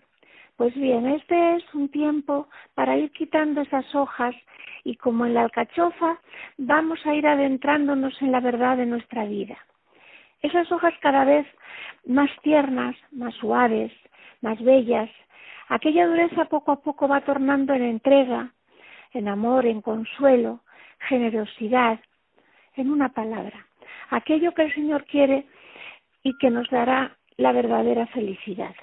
Pues 0.55 0.75
bien, 0.75 1.07
este 1.07 1.55
es 1.55 1.63
un 1.73 1.89
tiempo 1.89 2.49
para 2.75 2.97
ir 2.97 3.11
quitando 3.11 3.61
esas 3.61 3.95
hojas 3.95 4.35
y 4.83 4.95
como 4.95 5.25
en 5.25 5.33
la 5.33 5.43
alcachofa 5.43 6.19
vamos 6.57 6.99
a 7.05 7.15
ir 7.15 7.25
adentrándonos 7.25 8.21
en 8.21 8.31
la 8.31 8.41
verdad 8.41 8.77
de 8.77 8.85
nuestra 8.85 9.25
vida. 9.25 9.57
Esas 10.41 10.71
hojas 10.71 10.93
cada 11.01 11.25
vez 11.25 11.47
más 12.05 12.29
tiernas, 12.41 12.95
más 13.11 13.33
suaves, 13.35 13.91
más 14.41 14.61
bellas, 14.61 15.09
Aquella 15.69 16.07
dureza 16.07 16.45
poco 16.45 16.71
a 16.71 16.81
poco 16.81 17.07
va 17.07 17.21
tornando 17.21 17.73
en 17.73 17.83
entrega, 17.83 18.51
en 19.13 19.27
amor, 19.27 19.65
en 19.65 19.81
consuelo, 19.81 20.61
generosidad, 21.07 21.99
en 22.75 22.89
una 22.89 23.09
palabra, 23.09 23.67
aquello 24.09 24.53
que 24.53 24.63
el 24.63 24.73
Señor 24.73 25.05
quiere 25.05 25.45
y 26.23 26.37
que 26.37 26.49
nos 26.49 26.69
dará 26.69 27.15
la 27.37 27.51
verdadera 27.51 28.07
felicidad. 28.07 28.75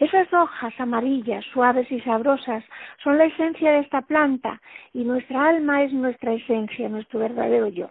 Esas 0.00 0.32
hojas 0.32 0.74
amarillas, 0.78 1.44
suaves 1.52 1.90
y 1.92 2.00
sabrosas 2.00 2.64
son 3.02 3.16
la 3.16 3.26
esencia 3.26 3.70
de 3.72 3.78
esta 3.80 4.02
planta 4.02 4.60
y 4.92 5.04
nuestra 5.04 5.48
alma 5.48 5.84
es 5.84 5.92
nuestra 5.92 6.32
esencia, 6.32 6.88
nuestro 6.88 7.20
verdadero 7.20 7.68
yo. 7.68 7.90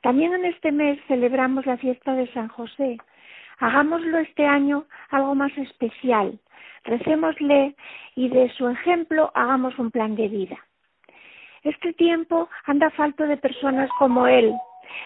También 0.00 0.32
en 0.32 0.46
este 0.46 0.72
mes 0.72 0.98
celebramos 1.06 1.66
la 1.66 1.76
fiesta 1.76 2.14
de 2.14 2.32
San 2.32 2.48
José, 2.48 2.96
Hagámoslo 3.60 4.18
este 4.18 4.46
año 4.46 4.86
algo 5.10 5.34
más 5.34 5.56
especial. 5.58 6.38
Recémosle 6.84 7.76
y 8.16 8.30
de 8.30 8.48
su 8.54 8.66
ejemplo 8.68 9.30
hagamos 9.34 9.78
un 9.78 9.90
plan 9.90 10.16
de 10.16 10.28
vida. 10.28 10.56
Este 11.62 11.92
tiempo 11.92 12.48
anda 12.64 12.88
falto 12.90 13.26
de 13.26 13.36
personas 13.36 13.90
como 13.98 14.26
él, 14.26 14.54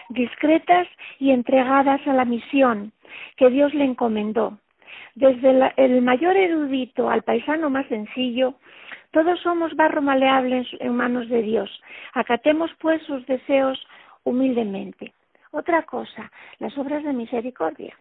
discretas 0.07 0.87
y 1.19 1.31
entregadas 1.31 1.99
a 2.07 2.13
la 2.13 2.23
misión 2.23 2.93
que 3.35 3.49
Dios 3.49 3.73
le 3.73 3.83
encomendó. 3.83 4.57
Desde 5.15 5.73
el 5.75 6.01
mayor 6.01 6.37
erudito 6.37 7.09
al 7.09 7.23
paisano 7.23 7.69
más 7.69 7.87
sencillo, 7.87 8.53
todos 9.11 9.41
somos 9.41 9.75
barro 9.75 10.01
maleable 10.01 10.65
en 10.79 10.95
manos 10.95 11.27
de 11.27 11.41
Dios. 11.41 11.69
Acatemos 12.13 12.71
pues 12.79 13.03
sus 13.03 13.25
deseos 13.25 13.85
humildemente. 14.23 15.13
Otra 15.51 15.83
cosa, 15.83 16.31
las 16.59 16.77
obras 16.77 17.03
de 17.03 17.11
misericordia 17.11 17.97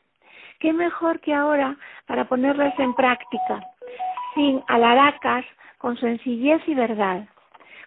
qué 0.64 0.72
mejor 0.72 1.20
que 1.20 1.34
ahora 1.34 1.76
para 2.06 2.26
ponerlas 2.26 2.72
en 2.78 2.94
práctica, 2.94 3.60
sin 4.34 4.62
alaracas, 4.66 5.44
con 5.76 5.98
sencillez 5.98 6.62
y 6.66 6.74
verdad. 6.74 7.28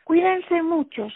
Cuídense 0.03 0.61
muchos, 0.61 1.11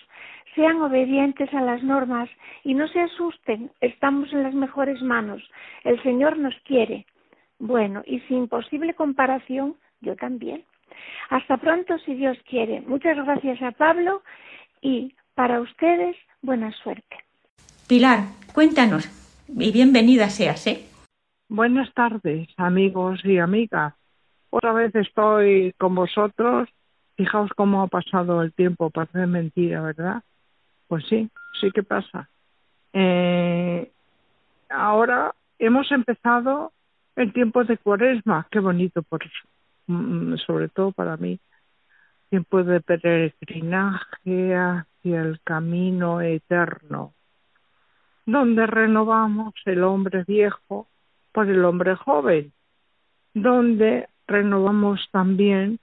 sean 0.55 0.81
obedientes 0.81 1.53
a 1.53 1.61
las 1.61 1.83
normas 1.83 2.31
y 2.63 2.73
no 2.73 2.87
se 2.87 3.01
asusten, 3.01 3.69
estamos 3.79 4.33
en 4.33 4.41
las 4.41 4.55
mejores 4.55 5.03
manos, 5.03 5.43
el 5.83 6.01
Señor 6.01 6.35
nos 6.39 6.55
quiere. 6.65 7.05
Bueno, 7.59 8.01
y 8.07 8.21
sin 8.21 8.47
posible 8.47 8.95
comparación, 8.95 9.75
yo 9.99 10.15
también. 10.15 10.63
Hasta 11.29 11.57
pronto 11.57 11.99
si 11.99 12.15
Dios 12.15 12.39
quiere. 12.49 12.81
Muchas 12.81 13.17
gracias 13.17 13.61
a 13.61 13.69
Pablo 13.69 14.23
y 14.81 15.13
para 15.35 15.61
ustedes 15.61 16.15
buena 16.41 16.71
suerte. 16.71 17.17
Pilar, 17.87 18.21
cuéntanos 18.51 19.07
y 19.47 19.71
bienvenida 19.71 20.27
seas, 20.31 20.65
¿eh? 20.65 20.87
Buenas 21.53 21.93
tardes, 21.93 22.47
amigos 22.55 23.19
y 23.25 23.37
amigas. 23.37 23.93
Otra 24.51 24.71
vez 24.71 24.95
estoy 24.95 25.73
con 25.77 25.93
vosotros. 25.95 26.69
Fijaos 27.17 27.51
cómo 27.57 27.81
ha 27.81 27.87
pasado 27.87 28.41
el 28.41 28.53
tiempo, 28.53 28.89
parece 28.89 29.27
mentira, 29.27 29.81
¿verdad? 29.81 30.23
Pues 30.87 31.03
sí, 31.09 31.29
sí 31.59 31.69
que 31.71 31.83
pasa. 31.83 32.29
Eh, 32.93 33.91
ahora 34.69 35.35
hemos 35.59 35.91
empezado 35.91 36.71
el 37.17 37.33
tiempo 37.33 37.65
de 37.65 37.77
cuaresma, 37.77 38.47
qué 38.49 38.59
bonito, 38.59 39.03
por, 39.03 39.19
mm, 39.87 40.37
sobre 40.37 40.69
todo 40.69 40.93
para 40.93 41.17
mí. 41.17 41.37
Tiempo 42.29 42.63
de 42.63 42.79
peregrinaje 42.79 44.55
hacia 44.55 45.21
el 45.21 45.41
camino 45.41 46.21
eterno. 46.21 47.13
donde 48.25 48.65
renovamos 48.67 49.53
el 49.65 49.83
hombre 49.83 50.23
viejo 50.25 50.87
por 51.31 51.49
el 51.49 51.63
hombre 51.65 51.95
joven, 51.95 52.51
donde 53.33 54.07
renovamos 54.27 55.07
también 55.11 55.79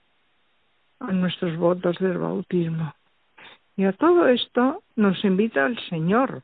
a 1.01 1.13
nuestros 1.13 1.57
votos 1.57 1.99
del 1.99 2.19
bautismo. 2.19 2.95
Y 3.77 3.85
a 3.85 3.93
todo 3.93 4.27
esto 4.29 4.83
nos 4.97 5.25
invita 5.25 5.67
el 5.67 5.79
Señor 5.89 6.43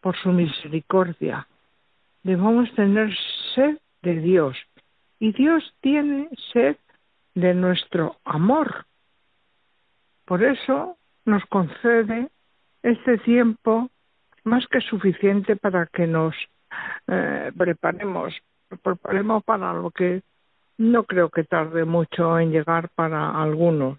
por 0.00 0.16
su 0.16 0.30
misericordia. 0.30 1.46
Debemos 2.22 2.72
tener 2.74 3.14
sed 3.54 3.78
de 4.02 4.20
Dios 4.20 4.56
y 5.18 5.32
Dios 5.32 5.62
tiene 5.80 6.28
sed 6.52 6.76
de 7.34 7.54
nuestro 7.54 8.16
amor. 8.24 8.86
Por 10.24 10.42
eso 10.42 10.96
nos 11.24 11.44
concede 11.46 12.28
este 12.82 13.18
tiempo 13.18 13.90
más 14.44 14.66
que 14.68 14.80
suficiente 14.80 15.56
para 15.56 15.86
que 15.86 16.06
nos 16.06 16.34
eh, 17.06 17.52
preparemos, 17.56 18.34
preparemos 18.82 19.44
para 19.44 19.72
lo 19.72 19.90
que 19.90 20.22
no 20.78 21.04
creo 21.04 21.28
que 21.28 21.44
tarde 21.44 21.84
mucho 21.84 22.38
en 22.38 22.52
llegar 22.52 22.88
para 22.90 23.30
algunos. 23.42 23.98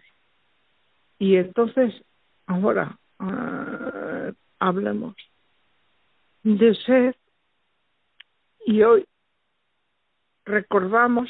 Y 1.20 1.36
entonces, 1.36 1.94
ahora, 2.48 2.98
eh, 3.20 4.34
hablemos 4.60 5.16
de 6.44 6.74
sed 6.76 7.16
y 8.66 8.82
hoy 8.82 9.06
recordamos 10.46 11.30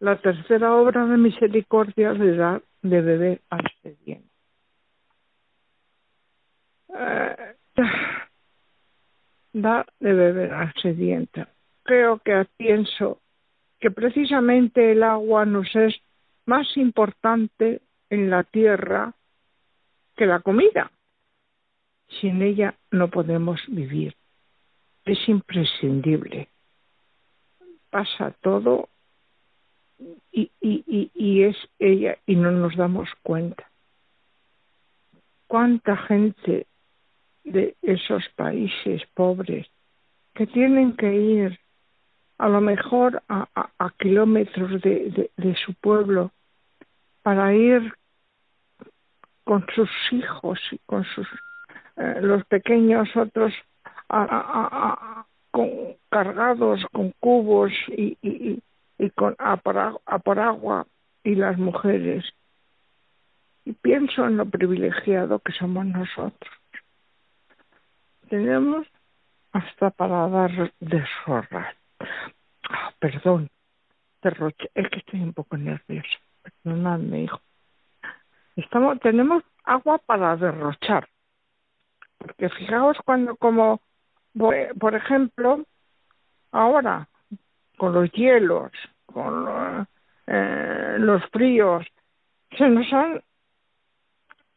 la 0.00 0.20
tercera 0.20 0.74
obra 0.74 1.06
de 1.06 1.16
misericordia 1.16 2.12
de 2.12 2.36
dar 2.36 2.62
de 2.82 3.00
beber 3.00 3.42
al 3.50 3.64
sediento. 3.82 4.28
Eh, 6.94 7.54
da 9.62 9.86
de 10.00 10.12
beber 10.12 10.52
al 10.52 10.72
sediento. 10.74 11.46
Creo 11.82 12.18
que 12.18 12.46
pienso 12.56 13.20
que 13.80 13.90
precisamente 13.90 14.92
el 14.92 15.02
agua 15.02 15.44
nos 15.44 15.74
es 15.74 15.94
más 16.46 16.76
importante 16.76 17.80
en 18.10 18.30
la 18.30 18.42
tierra 18.42 19.14
que 20.16 20.26
la 20.26 20.40
comida. 20.40 20.90
Sin 22.20 22.42
ella 22.42 22.74
no 22.90 23.08
podemos 23.08 23.60
vivir. 23.68 24.14
Es 25.04 25.28
imprescindible. 25.28 26.48
Pasa 27.90 28.34
todo 28.42 28.88
y, 30.32 30.50
y, 30.60 31.10
y, 31.14 31.42
es 31.42 31.56
ella 31.78 32.18
y 32.26 32.36
no 32.36 32.50
nos 32.50 32.76
damos 32.76 33.08
cuenta. 33.22 33.70
¿Cuánta 35.46 35.96
gente 35.96 36.66
de 37.52 37.76
esos 37.82 38.28
países 38.36 39.02
pobres 39.14 39.66
que 40.34 40.46
tienen 40.46 40.96
que 40.96 41.12
ir 41.12 41.58
a 42.38 42.48
lo 42.48 42.60
mejor 42.60 43.22
a, 43.28 43.46
kilómetros 43.98 44.80
de, 44.80 45.30
su 45.66 45.74
pueblo 45.74 46.30
para 47.22 47.52
ir 47.52 47.92
con 49.42 49.66
sus 49.74 49.90
hijos 50.12 50.60
y 50.70 50.78
con 50.86 51.04
sus 51.04 51.26
eh, 51.96 52.20
los 52.20 52.44
pequeños 52.44 53.08
otros 53.16 53.52
cargados 56.08 56.86
con 56.92 57.12
cubos 57.18 57.72
y, 57.88 58.16
y, 58.22 58.62
y 58.98 59.10
con 59.10 59.34
a 59.38 59.56
por, 59.56 60.38
agua 60.38 60.86
y 61.24 61.34
las 61.34 61.58
mujeres. 61.58 62.24
Y 63.64 63.72
pienso 63.72 64.24
en 64.26 64.36
lo 64.36 64.46
privilegiado 64.46 65.40
que 65.40 65.52
somos 65.52 65.84
nosotros 65.86 66.57
tenemos 68.28 68.86
hasta 69.52 69.90
para 69.90 70.28
dar 70.28 70.72
deshorrar 70.80 71.74
Ah, 72.70 72.92
perdón. 72.98 73.50
Es 74.74 74.88
que 74.90 74.98
estoy 74.98 75.20
un 75.20 75.32
poco 75.32 75.56
nerviosa. 75.56 76.18
Perdonadme, 76.42 77.22
hijo. 77.22 77.40
Estamos, 78.56 78.98
tenemos 79.00 79.42
agua 79.64 79.98
para 79.98 80.36
derrochar. 80.36 81.08
Porque 82.18 82.48
fijaos 82.50 82.98
cuando, 83.04 83.36
como, 83.36 83.80
por 84.34 84.94
ejemplo, 84.94 85.64
ahora, 86.50 87.08
con 87.76 87.94
los 87.94 88.10
hielos, 88.12 88.72
con 89.06 89.86
eh, 90.26 90.96
los 90.98 91.24
fríos, 91.30 91.86
se 92.56 92.68
nos 92.68 92.92
han 92.92 93.22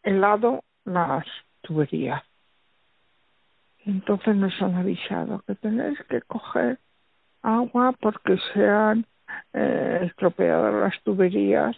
helado 0.03 0.63
las 0.85 1.25
tuberías. 1.61 2.23
Entonces 3.85 4.35
nos 4.35 4.61
han 4.61 4.75
avisado 4.75 5.43
que 5.47 5.55
tenéis 5.55 5.99
que 6.09 6.21
coger 6.21 6.79
agua 7.41 7.93
porque 7.99 8.37
se 8.53 8.67
han 8.67 9.05
eh, 9.53 10.01
estropeado 10.03 10.79
las 10.79 11.01
tuberías 11.03 11.75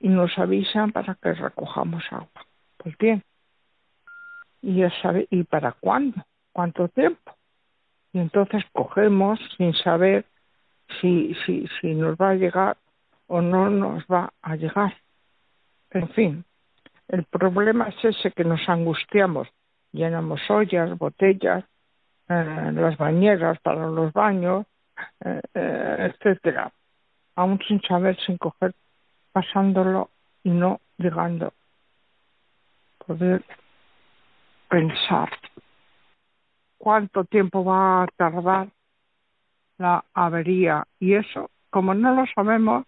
y 0.00 0.08
nos 0.08 0.38
avisan 0.38 0.92
para 0.92 1.14
que 1.14 1.34
recojamos 1.34 2.04
agua. 2.10 2.46
Pues 2.78 2.96
bien, 2.98 3.22
y 4.62 4.76
ya 4.76 4.90
sabe, 5.02 5.26
¿y 5.30 5.42
para 5.44 5.72
cuándo? 5.72 6.24
¿Cuánto 6.52 6.88
tiempo? 6.88 7.36
Y 8.12 8.18
entonces 8.18 8.64
cogemos 8.72 9.38
sin 9.56 9.74
saber 9.74 10.24
si, 11.00 11.34
si, 11.44 11.66
si 11.80 11.94
nos 11.94 12.16
va 12.16 12.30
a 12.30 12.34
llegar 12.34 12.76
o 13.26 13.42
no 13.42 13.68
nos 13.68 14.04
va 14.04 14.32
a 14.40 14.56
llegar. 14.56 14.94
En 15.90 16.08
fin, 16.10 16.44
el 17.08 17.24
problema 17.24 17.88
es 17.88 18.16
ese 18.16 18.30
que 18.30 18.44
nos 18.44 18.66
angustiamos. 18.68 19.48
Llenamos 19.94 20.40
ollas, 20.50 20.98
botellas, 20.98 21.64
eh, 22.28 22.70
las 22.74 22.96
bañeras 22.96 23.60
para 23.60 23.86
los 23.86 24.12
baños, 24.12 24.66
eh, 25.24 25.40
eh, 25.54 26.10
etcétera, 26.10 26.72
aún 27.36 27.60
sin 27.68 27.80
saber, 27.82 28.18
sin 28.26 28.36
coger, 28.36 28.74
pasándolo 29.30 30.10
y 30.42 30.50
no 30.50 30.80
llegando. 30.98 31.52
Poder 33.06 33.44
pensar 34.68 35.30
cuánto 36.76 37.24
tiempo 37.24 37.64
va 37.64 38.02
a 38.02 38.06
tardar 38.16 38.66
la 39.78 40.04
avería 40.12 40.88
y 40.98 41.14
eso, 41.14 41.52
como 41.70 41.94
no 41.94 42.16
lo 42.16 42.26
sabemos, 42.34 42.84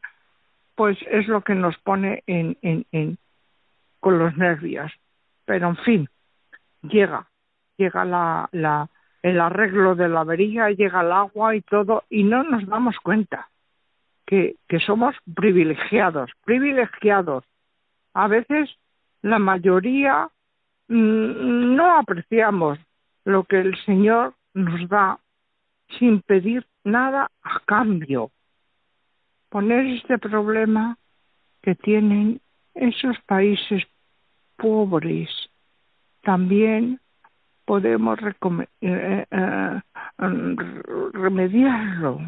pues 0.74 0.98
es 1.08 1.28
lo 1.28 1.42
que 1.42 1.54
nos 1.54 1.78
pone 1.78 2.24
en, 2.26 2.58
en, 2.62 3.18
con 4.00 4.18
los 4.18 4.36
nervios. 4.36 4.90
Pero 5.44 5.68
en 5.68 5.76
fin, 5.76 6.08
llega, 6.88 7.29
llega 7.77 8.05
la, 8.05 8.49
la, 8.53 8.88
el 9.22 9.40
arreglo 9.40 9.94
de 9.94 10.09
la 10.09 10.20
avería, 10.20 10.70
llega 10.70 11.01
el 11.01 11.12
agua 11.12 11.57
y 11.57 11.61
todo, 11.62 12.05
y 12.09 12.22
no 12.22 12.44
nos 12.44 12.66
damos 12.66 12.96
cuenta 13.01 13.51
que, 14.27 14.57
somos 14.85 15.14
privilegiados, 15.35 16.31
privilegiados. 16.44 17.44
A 18.12 18.29
veces 18.29 18.70
la 19.22 19.38
mayoría 19.38 20.29
mm, 20.88 21.75
no 21.77 21.99
apreciamos 21.99 22.79
lo 23.25 23.44
que 23.44 23.61
el 23.61 23.77
Señor 23.85 24.35
nos 24.55 24.88
da 24.88 25.18
sin 25.99 26.22
pedir 26.22 26.66
nada 26.85 27.31
a 27.42 27.61
cambio. 27.61 28.31
Poner 29.49 29.87
este 29.87 30.18
problema 30.18 30.99
que 31.62 31.75
tienen 31.75 32.40
esos 32.75 33.18
países 33.27 33.85
pobres 34.57 35.31
también 36.26 36.98
podemos 37.64 38.18
eh, 38.80 39.26
eh, 39.30 39.80
remediarlo 41.12 42.18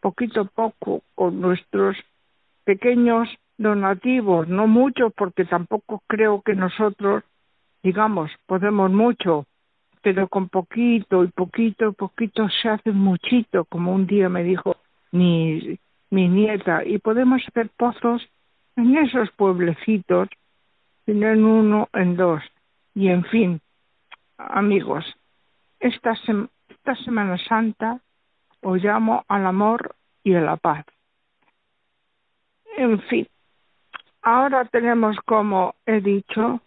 poquito 0.00 0.40
a 0.40 0.44
poco 0.44 1.02
con 1.14 1.38
nuestros 1.42 1.94
pequeños 2.64 3.28
donativos, 3.58 4.48
no 4.48 4.66
mucho 4.66 5.10
porque 5.10 5.44
tampoco 5.44 6.02
creo 6.06 6.40
que 6.40 6.54
nosotros, 6.54 7.22
digamos, 7.82 8.30
podemos 8.46 8.90
mucho, 8.90 9.44
pero 10.00 10.26
con 10.28 10.48
poquito 10.48 11.22
y 11.22 11.28
poquito 11.28 11.90
y 11.90 11.92
poquito 11.92 12.48
se 12.48 12.70
hace 12.70 12.92
muchito, 12.92 13.66
como 13.66 13.94
un 13.94 14.06
día 14.06 14.30
me 14.30 14.42
dijo 14.42 14.76
mi, 15.10 15.78
mi 16.08 16.28
nieta, 16.28 16.82
y 16.82 16.96
podemos 16.96 17.42
hacer 17.46 17.68
pozos 17.76 18.26
en 18.76 18.96
esos 18.96 19.30
pueblecitos, 19.32 20.30
en 21.06 21.44
uno, 21.44 21.90
en 21.92 22.16
dos, 22.16 22.42
y 22.94 23.08
en 23.08 23.24
fin, 23.24 23.60
amigos, 24.36 25.04
esta, 25.80 26.12
esta 26.68 26.94
Semana 27.04 27.38
Santa 27.48 28.00
os 28.60 28.82
llamo 28.82 29.24
al 29.28 29.46
amor 29.46 29.96
y 30.22 30.34
a 30.34 30.40
la 30.40 30.56
paz. 30.56 30.84
En 32.76 33.00
fin, 33.02 33.26
ahora 34.22 34.64
tenemos, 34.66 35.16
como 35.24 35.74
he 35.86 36.00
dicho, 36.00 36.60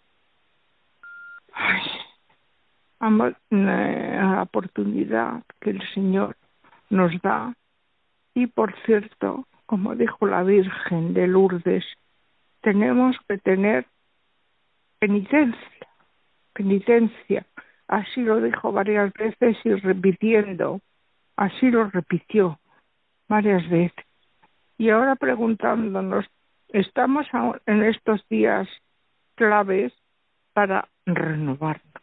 la 3.50 4.42
oportunidad 4.42 5.42
que 5.60 5.70
el 5.70 5.82
Señor 5.94 6.36
nos 6.90 7.12
da. 7.22 7.54
Y 8.34 8.46
por 8.46 8.74
cierto, 8.84 9.46
como 9.66 9.94
dijo 9.94 10.26
la 10.26 10.42
Virgen 10.42 11.14
de 11.14 11.26
Lourdes, 11.26 11.84
tenemos 12.60 13.16
que 13.28 13.38
tener 13.38 13.86
penitencia, 14.98 15.85
penitencia 16.56 17.46
Así 17.88 18.22
lo 18.22 18.40
dijo 18.40 18.72
varias 18.72 19.12
veces 19.12 19.56
y 19.64 19.74
repitiendo, 19.74 20.80
así 21.36 21.70
lo 21.70 21.88
repitió 21.88 22.58
varias 23.28 23.68
veces. 23.70 24.04
Y 24.76 24.90
ahora 24.90 25.14
preguntándonos, 25.16 26.26
estamos 26.68 27.26
en 27.66 27.84
estos 27.84 28.26
días 28.28 28.68
claves 29.36 29.92
para 30.52 30.88
renovarnos. 31.04 32.02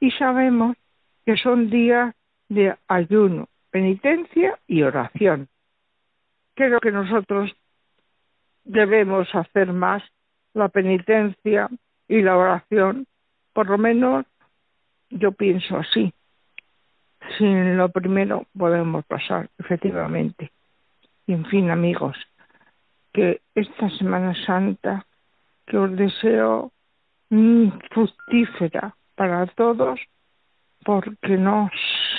Y 0.00 0.10
sabemos 0.12 0.76
que 1.24 1.36
son 1.36 1.70
días 1.70 2.14
de 2.48 2.76
ayuno, 2.88 3.48
penitencia 3.70 4.58
y 4.66 4.82
oración. 4.82 5.48
Creo 6.54 6.80
que 6.80 6.90
nosotros 6.90 7.54
debemos 8.64 9.32
hacer 9.34 9.72
más 9.72 10.02
la 10.52 10.68
penitencia 10.68 11.68
y 12.08 12.22
la 12.22 12.36
oración, 12.36 13.06
por 13.52 13.68
lo 13.68 13.78
menos 13.78 14.26
yo 15.10 15.32
pienso 15.32 15.76
así. 15.76 16.12
Sin 17.38 17.76
lo 17.76 17.88
primero 17.90 18.46
podemos 18.56 19.04
pasar, 19.04 19.48
efectivamente. 19.58 20.50
Y 21.26 21.34
en 21.34 21.44
fin, 21.46 21.70
amigos, 21.70 22.16
que 23.12 23.40
esta 23.54 23.88
Semana 23.90 24.34
Santa, 24.44 25.06
que 25.66 25.78
os 25.78 25.96
deseo 25.96 26.72
fructífera 27.90 28.94
para 29.14 29.46
todos, 29.46 30.00
porque 30.84 31.36
no 31.36 31.70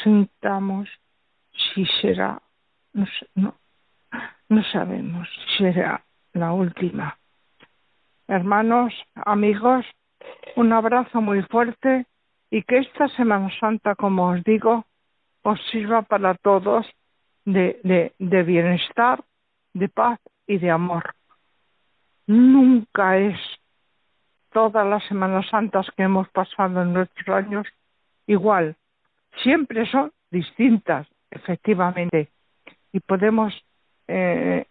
sintamos 0.04 0.90
si 1.52 1.86
será, 2.02 2.42
no, 2.94 3.06
no, 3.36 3.56
no 4.50 4.64
sabemos 4.64 5.28
si 5.58 5.64
será 5.64 6.04
la 6.34 6.54
última. 6.54 7.18
Hermanos, 8.28 8.94
amigos, 9.16 9.86
un 10.56 10.74
abrazo 10.74 11.22
muy 11.22 11.42
fuerte 11.44 12.06
y 12.50 12.64
que 12.64 12.78
esta 12.78 13.08
Semana 13.10 13.50
Santa, 13.60 13.96
como 13.96 14.30
os 14.30 14.44
digo, 14.44 14.86
os 15.42 15.60
sirva 15.72 16.04
para 16.04 16.36
todos 16.36 16.86
de, 17.46 18.14
de, 18.20 18.44
bienestar, 18.44 19.24
de 19.74 19.90
paz 19.90 20.20
y 20.48 20.58
de 20.60 20.70
amor. 20.70 21.16
Nunca 22.28 23.18
es 23.18 23.40
todas 24.52 24.86
las 24.86 25.04
Semanas 25.06 25.48
Santas 25.50 25.88
que 25.98 26.04
hemos 26.04 26.30
pasado 26.30 26.84
en 26.84 26.94
nuestros 26.94 27.36
años 27.36 27.68
igual. 28.28 28.76
Siempre 29.42 29.90
son 29.90 30.12
distintas, 30.32 31.08
efectivamente. 31.32 32.30
Y 32.92 33.00
podemos 33.00 33.54
eh, 34.08 34.66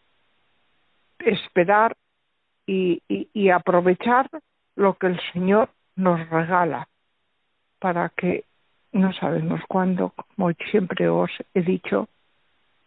esperar 1.18 1.96
y, 2.64 3.02
y 3.08 3.50
aprovechar 3.50 4.30
lo 4.76 4.94
que 4.94 5.08
el 5.08 5.20
Señor 5.32 5.70
nos 5.96 6.28
regala 6.30 6.88
para 7.78 8.08
que 8.10 8.44
no 8.92 9.12
sabemos 9.14 9.60
cuándo, 9.68 10.10
como 10.10 10.52
siempre 10.70 11.08
os 11.08 11.30
he 11.54 11.62
dicho, 11.62 12.08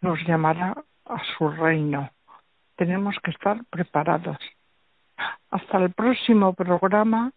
nos 0.01 0.19
llamará 0.25 0.83
a 1.05 1.21
su 1.37 1.49
reino. 1.49 2.09
Tenemos 2.75 3.15
que 3.23 3.31
estar 3.31 3.63
preparados. 3.69 4.37
Hasta 5.49 5.77
el 5.77 5.91
próximo 5.91 6.53
programa. 6.53 7.31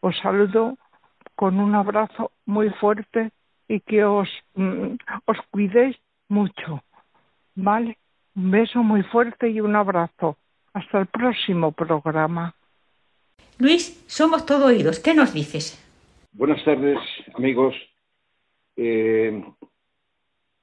Os 0.00 0.16
saludo 0.18 0.76
con 1.34 1.60
un 1.60 1.74
abrazo 1.74 2.32
muy 2.46 2.70
fuerte 2.70 3.30
y 3.68 3.80
que 3.80 4.04
os, 4.04 4.28
mm, 4.54 4.96
os 5.26 5.38
cuidéis 5.50 5.96
mucho. 6.28 6.82
¿Vale? 7.54 7.98
Un 8.34 8.50
beso 8.50 8.82
muy 8.82 9.02
fuerte 9.02 9.48
y 9.48 9.60
un 9.60 9.76
abrazo. 9.76 10.36
Hasta 10.72 10.98
el 11.00 11.06
próximo 11.06 11.72
programa. 11.72 12.54
Luis, 13.60 14.02
somos 14.06 14.46
todo 14.46 14.68
oídos. 14.68 15.00
¿Qué 15.00 15.12
nos 15.12 15.34
dices? 15.34 15.76
Buenas 16.32 16.64
tardes, 16.64 16.98
amigos. 17.34 17.74
Eh, 18.74 19.38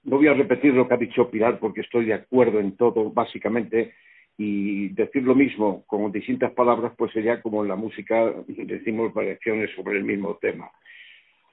no 0.04 0.18
voy 0.18 0.28
a 0.28 0.34
repetir 0.34 0.74
lo 0.74 0.88
que 0.88 0.96
ha 0.96 0.98
dicho 0.98 1.30
Pilar 1.30 1.60
porque 1.60 1.82
estoy 1.82 2.06
de 2.06 2.16
acuerdo 2.16 2.60
en 2.60 2.76
todo, 2.76 3.12
básicamente, 3.12 3.94
y 4.36 4.90
decir 4.90 5.22
lo 5.22 5.36
mismo 5.36 5.84
con 5.86 6.12
distintas 6.12 6.52
palabras, 6.54 6.94
pues 6.98 7.12
sería 7.14 7.40
como 7.40 7.62
en 7.62 7.70
la 7.70 7.76
música 7.76 8.34
decimos 8.48 9.14
variaciones 9.14 9.70
sobre 9.76 10.00
el 10.00 10.04
mismo 10.04 10.36
tema. 10.42 10.72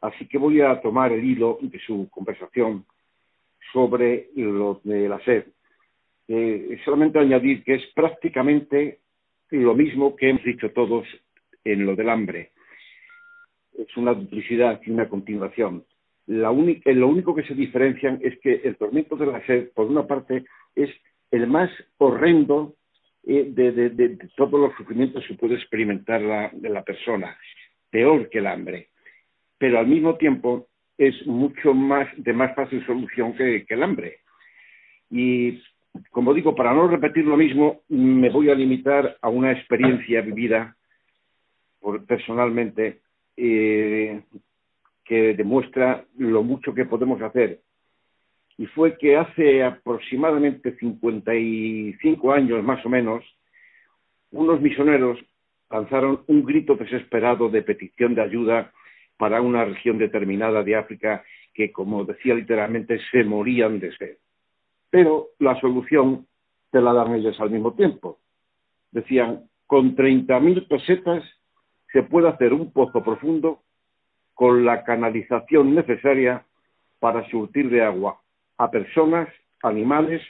Así 0.00 0.26
que 0.26 0.38
voy 0.38 0.62
a 0.62 0.80
tomar 0.80 1.12
el 1.12 1.22
hilo 1.22 1.59
de 1.61 1.78
su 1.80 2.09
conversación 2.09 2.87
sobre 3.70 4.30
lo 4.35 4.80
de 4.83 5.11
la 5.11 5.22
sed. 5.26 5.44
Eh, 6.26 6.80
solamente 6.87 7.18
añadir 7.18 7.62
que 7.64 7.74
es 7.74 7.83
prácticamente 7.94 9.00
lo 9.50 9.74
mismo 9.74 10.16
que 10.16 10.30
hemos 10.30 10.42
dicho 10.42 10.70
todos 10.72 11.07
en 11.64 11.87
lo 11.87 11.96
del 11.96 12.09
hambre. 12.09 12.53
Es 13.77 13.96
una 13.96 14.14
duplicidad 14.14 14.81
y 14.85 14.90
una 14.90 15.09
continuación. 15.09 15.85
La 16.27 16.50
única, 16.50 16.90
lo 16.92 17.09
único 17.09 17.35
que 17.35 17.44
se 17.44 17.55
diferencian 17.55 18.18
es 18.22 18.38
que 18.40 18.61
el 18.64 18.77
tormento 18.77 19.16
de 19.16 19.27
la 19.27 19.44
sed, 19.46 19.70
por 19.74 19.87
una 19.87 20.07
parte, 20.07 20.44
es 20.74 20.90
el 21.31 21.46
más 21.46 21.70
horrendo 21.98 22.74
eh, 23.27 23.50
de, 23.50 24.18
todos 24.37 24.61
los 24.61 24.74
sufrimientos 24.77 25.24
que 25.27 25.35
puede 25.35 25.55
experimentar 25.55 26.20
la, 26.20 26.50
de 26.53 26.68
la 26.68 26.83
persona, 26.83 27.37
peor 27.90 28.29
que 28.29 28.38
el 28.38 28.46
hambre, 28.46 28.88
pero 29.59 29.79
al 29.79 29.87
mismo 29.87 30.16
tiempo 30.16 30.68
es 30.98 31.27
mucho 31.27 31.74
más 31.74 32.07
de 32.16 32.33
más 32.33 32.55
fácil 32.55 32.85
solución 32.87 33.35
que, 33.35 33.64
el 33.68 33.83
hambre. 33.83 34.18
Y 35.11 35.61
como 36.11 36.35
digo, 36.35 36.55
para 36.55 36.74
no 36.74 36.87
repetir 36.88 37.24
lo 37.24 37.37
mismo, 37.37 37.83
me 37.88 38.31
voy 38.31 38.50
a 38.50 38.55
limitar 38.55 39.16
a 39.20 39.29
una 39.29 39.53
experiencia 39.53 40.20
vivida 40.20 40.77
personalmente 42.06 43.00
eh, 43.36 44.22
que 45.04 45.34
demuestra 45.34 46.04
lo 46.16 46.42
mucho 46.42 46.74
que 46.74 46.86
podemos 46.86 47.20
hacer. 47.20 47.60
Y 48.56 48.66
fue 48.66 48.96
que 48.96 49.16
hace 49.16 49.62
aproximadamente 49.62 50.76
55 50.76 52.32
años 52.32 52.62
más 52.62 52.84
o 52.86 52.88
menos, 52.88 53.24
unos 54.30 54.60
misioneros 54.60 55.18
lanzaron 55.70 56.22
un 56.28 56.44
grito 56.44 56.76
desesperado 56.76 57.48
de 57.48 57.62
petición 57.62 58.14
de 58.14 58.22
ayuda 58.22 58.72
para 59.16 59.40
una 59.40 59.64
región 59.64 59.98
determinada 59.98 60.62
de 60.62 60.76
África 60.76 61.24
que, 61.52 61.72
como 61.72 62.04
decía 62.04 62.34
literalmente, 62.34 63.00
se 63.10 63.24
morían 63.24 63.78
de 63.80 63.96
sed. 63.96 64.16
Pero 64.90 65.28
la 65.38 65.58
solución 65.60 66.26
te 66.70 66.80
la 66.80 66.92
dan 66.92 67.14
ellos 67.14 67.38
al 67.40 67.50
mismo 67.50 67.74
tiempo. 67.74 68.18
Decían, 68.90 69.48
con 69.66 69.96
30.000 69.96 70.68
pesetas 70.68 71.24
se 71.94 72.02
puede 72.02 72.28
hacer 72.28 72.52
un 72.52 72.72
pozo 72.72 73.04
profundo 73.04 73.62
con 74.35 74.64
la 74.64 74.83
canalización 74.83 75.76
necesaria 75.76 76.44
para 76.98 77.24
surtir 77.30 77.70
de 77.70 77.83
agua 77.83 78.20
a 78.59 78.68
personas, 78.68 79.28
animales 79.62 80.20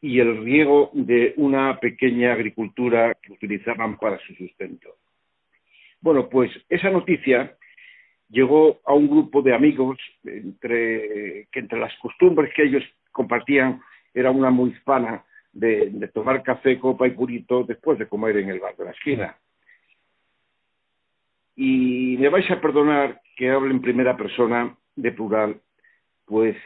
y 0.00 0.20
el 0.20 0.44
riego 0.44 0.90
de 0.94 1.34
una 1.38 1.80
pequeña 1.80 2.32
agricultura 2.32 3.16
que 3.20 3.32
utilizaban 3.32 3.98
para 3.98 4.16
su 4.20 4.34
sustento. 4.34 4.94
Bueno, 6.00 6.28
pues 6.28 6.52
esa 6.68 6.88
noticia 6.90 7.56
llegó 8.28 8.80
a 8.84 8.94
un 8.94 9.08
grupo 9.08 9.42
de 9.42 9.54
amigos 9.54 9.98
que 10.22 11.48
entre 11.52 11.80
las 11.80 11.94
costumbres 11.98 12.54
que 12.54 12.62
ellos 12.62 12.84
compartían 13.10 13.80
era 14.14 14.30
una 14.30 14.50
muy 14.50 14.70
hispana 14.70 15.24
de, 15.52 15.90
de 15.90 16.08
tomar 16.08 16.44
café, 16.44 16.78
copa 16.78 17.08
y 17.08 17.10
purito 17.10 17.64
después 17.64 17.98
de 17.98 18.06
comer 18.06 18.36
en 18.36 18.50
el 18.50 18.60
bar 18.60 18.76
de 18.76 18.84
la 18.84 18.92
esquina. 18.92 19.36
Y 21.56 22.16
me 22.18 22.28
vais 22.28 22.48
a 22.50 22.60
perdonar 22.60 23.20
que 23.34 23.50
hable 23.50 23.70
en 23.70 23.80
primera 23.80 24.16
persona 24.16 24.76
de 24.94 25.12
plural, 25.12 25.60
pues 26.26 26.56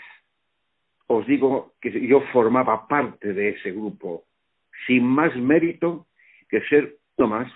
os 1.07 1.27
digo 1.27 1.75
que 1.81 2.07
yo 2.07 2.21
formaba 2.33 2.87
parte 2.87 3.33
de 3.33 3.51
ese 3.51 3.73
grupo, 3.73 4.25
sin 4.87 5.05
más 5.05 5.35
mérito 5.37 6.07
que 6.49 6.61
ser 6.63 6.97
uno 7.17 7.29
más 7.29 7.53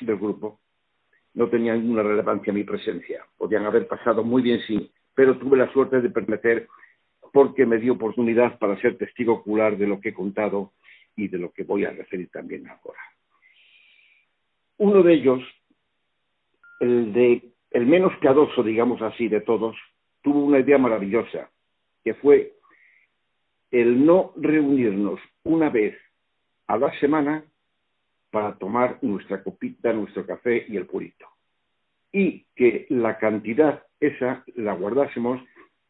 del 0.00 0.16
grupo. 0.16 0.60
No 1.34 1.48
tenía 1.48 1.74
ninguna 1.74 2.02
relevancia 2.02 2.52
mi 2.52 2.64
presencia. 2.64 3.24
Podían 3.36 3.64
haber 3.64 3.86
pasado 3.86 4.24
muy 4.24 4.42
bien, 4.42 4.60
sí, 4.66 4.90
pero 5.14 5.38
tuve 5.38 5.56
la 5.56 5.72
suerte 5.72 6.00
de 6.00 6.10
pertenecer 6.10 6.68
porque 7.32 7.66
me 7.66 7.78
dio 7.78 7.94
oportunidad 7.94 8.58
para 8.58 8.80
ser 8.80 8.96
testigo 8.96 9.34
ocular 9.34 9.76
de 9.76 9.86
lo 9.86 10.00
que 10.00 10.10
he 10.10 10.14
contado 10.14 10.72
y 11.16 11.28
de 11.28 11.38
lo 11.38 11.52
que 11.52 11.64
voy 11.64 11.84
a 11.84 11.90
referir 11.90 12.28
también 12.30 12.66
ahora. 12.68 13.00
Uno 14.78 15.02
de 15.02 15.14
ellos 15.14 15.42
el 16.80 17.12
de 17.12 17.42
el 17.70 17.86
menos 17.86 18.16
piadoso, 18.18 18.62
digamos 18.62 19.02
así, 19.02 19.28
de 19.28 19.40
todos, 19.40 19.76
tuvo 20.22 20.44
una 20.44 20.58
idea 20.58 20.78
maravillosa, 20.78 21.50
que 22.02 22.14
fue 22.14 22.54
el 23.70 24.04
no 24.04 24.32
reunirnos 24.36 25.20
una 25.44 25.68
vez 25.68 25.96
a 26.66 26.78
la 26.78 26.90
semana 26.98 27.44
para 28.30 28.56
tomar 28.56 28.98
nuestra 29.02 29.42
copita, 29.42 29.92
nuestro 29.92 30.26
café 30.26 30.64
y 30.68 30.76
el 30.76 30.86
purito. 30.86 31.26
Y 32.12 32.46
que 32.56 32.86
la 32.88 33.18
cantidad 33.18 33.82
esa 34.00 34.44
la 34.54 34.72
guardásemos 34.74 35.40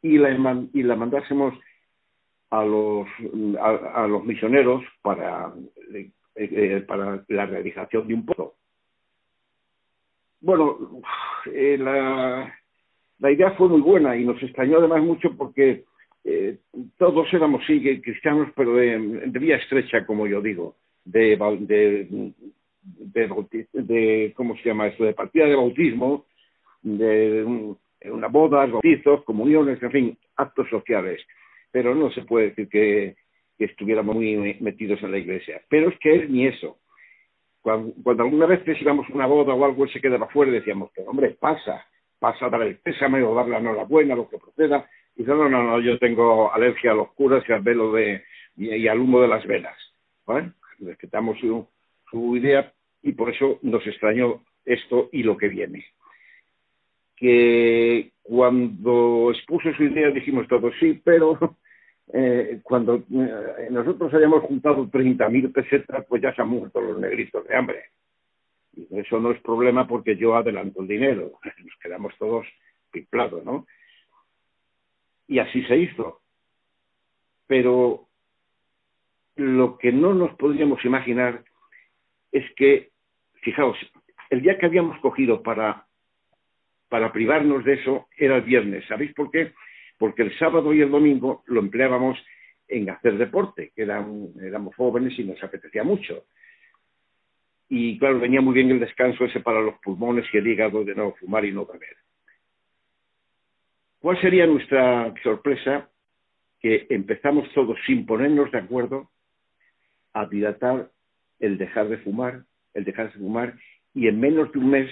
y 0.03 0.19
la, 0.19 0.31
y 0.73 0.83
la 0.83 0.97
mandásemos 0.97 1.55
a 2.51 2.65
los, 2.65 3.07
a, 3.61 4.07
los 4.07 4.25
misioneros 4.25 4.83
para, 5.03 5.53
eh, 5.93 6.11
eh, 6.35 6.85
para 6.87 7.25
la 7.29 7.47
realización 7.47 8.09
de 8.09 8.15
un 8.15 8.25
pozo. 8.25 8.58
Bueno, 10.41 11.03
eh, 11.53 11.79
la 11.79 13.31
idea 13.31 13.53
fue 13.53 13.69
muy 13.69 13.81
buena 13.81 14.17
y 14.17 14.25
nos 14.25 14.43
extrañó 14.43 14.79
además 14.79 15.03
mucho 15.03 15.37
porque 15.37 15.85
eh, 16.25 16.59
todos 16.99 17.33
éramos 17.33 17.63
sí 17.67 17.81
cristianos, 18.03 18.49
pero 18.55 18.75
de, 18.75 18.99
vía 19.39 19.57
estrecha, 19.57 20.05
como 20.05 20.27
yo 20.27 20.41
digo, 20.43 20.77
de, 21.05 21.37
de, 21.61 22.33
de, 23.73 24.33
¿cómo 24.37 24.57
se 24.57 24.69
llama 24.69 24.89
eso? 24.89 25.05
De 25.05 25.15
partida 25.15 25.47
de 25.47 25.57
bautismo, 25.57 26.27
de 26.83 27.75
una 28.05 28.29
boda, 28.29 28.67
bautizos, 28.67 29.25
comuniones, 29.25 29.83
en 29.83 29.91
fin, 29.91 30.19
actos 30.37 30.69
sociales. 30.69 31.21
Pero 31.71 31.95
no 31.95 32.11
se 32.11 32.23
puede 32.23 32.51
decir 32.51 32.69
que, 32.69 33.17
estuviéramos 33.59 34.15
muy 34.15 34.57
metidos 34.61 35.03
en 35.03 35.11
la 35.11 35.19
iglesia. 35.19 35.61
Pero 35.69 35.89
es 35.89 35.99
que 35.99 36.15
él 36.15 36.33
ni 36.33 36.47
eso. 36.47 36.79
Cuando, 38.03 38.23
alguna 38.23 38.47
vez 38.47 38.63
íbamos 38.81 39.09
una 39.11 39.27
boda 39.27 39.55
o 39.55 39.65
algo, 39.65 39.85
él 39.85 39.93
se 39.93 40.01
quedaba 40.01 40.29
fuera 40.29 40.51
y 40.51 40.55
decíamos, 40.55 40.91
que 40.93 41.03
hombre, 41.03 41.37
pasa, 41.39 41.85
pasa 42.19 42.47
a 42.47 42.51
dar 42.51 42.63
el 42.63 42.77
pésame 42.79 43.23
o 43.23 43.35
dar 43.35 43.49
la 43.49 43.59
enhorabuena, 43.59 44.15
lo 44.15 44.29
que 44.29 44.39
proceda. 44.39 44.89
Y 45.17 45.21
dice, 45.23 45.33
no, 45.33 45.49
no, 45.49 45.63
no, 45.63 45.81
yo 45.81 45.99
tengo 45.99 46.53
alergia 46.53 46.93
a 46.93 46.95
los 46.95 47.13
curas 47.13 47.45
y 47.49 47.53
al 47.53 47.63
velo 47.63 47.93
de, 47.93 48.25
y, 48.57 48.87
al 48.89 49.01
humo 49.01 49.21
de 49.21 49.29
las 49.29 49.47
velas. 49.47 49.77
¿Vale? 50.27 50.53
Respetamos 50.81 51.39
su, 51.39 51.67
su 52.11 52.37
idea 52.37 52.73
y 53.03 53.13
por 53.13 53.31
eso 53.31 53.59
nos 53.63 53.87
extrañó 53.87 54.43
esto 54.65 55.09
y 55.13 55.23
lo 55.23 55.37
que 55.37 55.49
viene 55.49 55.85
que 57.19 58.13
cuando 58.23 59.33
expuso 59.33 59.73
su 59.75 59.85
idea 59.85 60.11
dijimos 60.11 60.47
todos 60.47 60.73
sí, 60.79 61.01
pero 61.05 61.57
eh, 62.13 62.61
cuando 62.63 62.97
eh, 62.97 63.69
nosotros 63.71 64.13
hayamos 64.15 64.45
juntado 64.45 64.87
30.000 64.87 65.53
pesetas, 65.53 66.05
pues 66.07 66.23
ya 66.23 66.35
se 66.35 66.43
han 66.43 66.49
muerto 66.49 66.81
los 66.81 66.99
negritos 66.99 67.47
de 67.47 67.57
hambre. 67.57 67.85
Y 68.75 68.99
eso 68.99 69.19
no 69.21 69.31
es 69.33 69.41
problema 69.41 69.87
porque 69.87 70.17
yo 70.17 70.37
adelanto 70.37 70.83
el 70.83 70.89
dinero. 70.89 71.33
Nos 71.65 71.77
quedamos 71.83 72.15
todos 72.19 72.47
pimplados, 72.91 73.45
¿no? 73.45 73.67
Y 75.27 75.39
así 75.39 75.63
se 75.65 75.77
hizo. 75.77 76.21
Pero 77.47 78.07
lo 79.37 79.79
que 79.79 79.93
no 79.93 80.15
nos 80.15 80.35
podríamos 80.37 80.85
imaginar 80.85 81.45
es 82.33 82.45
que, 82.55 82.91
fijaos, 83.43 83.77
el 84.31 84.43
día 84.43 84.59
que 84.59 84.67
habíamos 84.67 84.99
cogido 85.01 85.43
para 85.43 85.89
para 86.89 87.13
privarnos 87.13 87.65
de 87.65 87.75
eso 87.75 88.09
era 88.17 88.37
el 88.37 88.43
viernes. 88.43 88.85
¿Sabéis 88.87 89.13
por 89.15 89.31
qué? 89.31 89.53
Porque 89.99 90.23
el 90.23 90.39
sábado 90.39 90.73
y 90.73 90.81
el 90.81 90.91
domingo 90.91 91.43
lo 91.47 91.61
empleábamos 91.61 92.19
en 92.69 92.91
hacer 92.91 93.19
deporte, 93.19 93.73
que 93.75 93.83
éramos 93.83 94.75
jóvenes 94.77 95.19
y 95.19 95.25
nos 95.25 95.43
apetecía 95.43 95.83
mucho. 95.83 96.25
Y 97.69 97.99
claro, 97.99 98.21
venía 98.21 98.41
muy 98.41 98.55
bien 98.55 98.71
el 98.71 98.81
descanso 98.81 99.25
ese 99.25 99.41
para 99.41 99.61
los 99.61 99.75
pulmones 99.81 100.27
y 100.33 100.39
el 100.39 100.47
hígado 100.47 100.85
de 100.85 100.95
no 100.95 101.13
fumar 101.13 101.45
y 101.45 101.53
no 101.53 101.67
beber. 101.67 101.97
¿Cuál 104.01 104.21
sería 104.21 104.47
nuestra 104.47 105.13
sorpresa? 105.23 105.91
Que 106.61 106.87
empezamos 106.91 107.53
todos 107.53 107.77
sin 107.87 108.07
ponernos 108.07 108.51
de 108.53 108.59
acuerdo 108.59 109.11
a 110.13 110.27
dilatar 110.27 110.91
el 111.41 111.59
dejar 111.59 111.89
de 111.89 111.99
fumar, 111.99 112.45
el 112.75 112.85
dejar 112.85 113.13
de 113.13 113.19
fumar, 113.19 113.55
y 113.95 114.09
en 114.09 114.21
menos 114.21 114.53
de 114.53 114.59
un 114.59 114.71
mes 114.71 114.91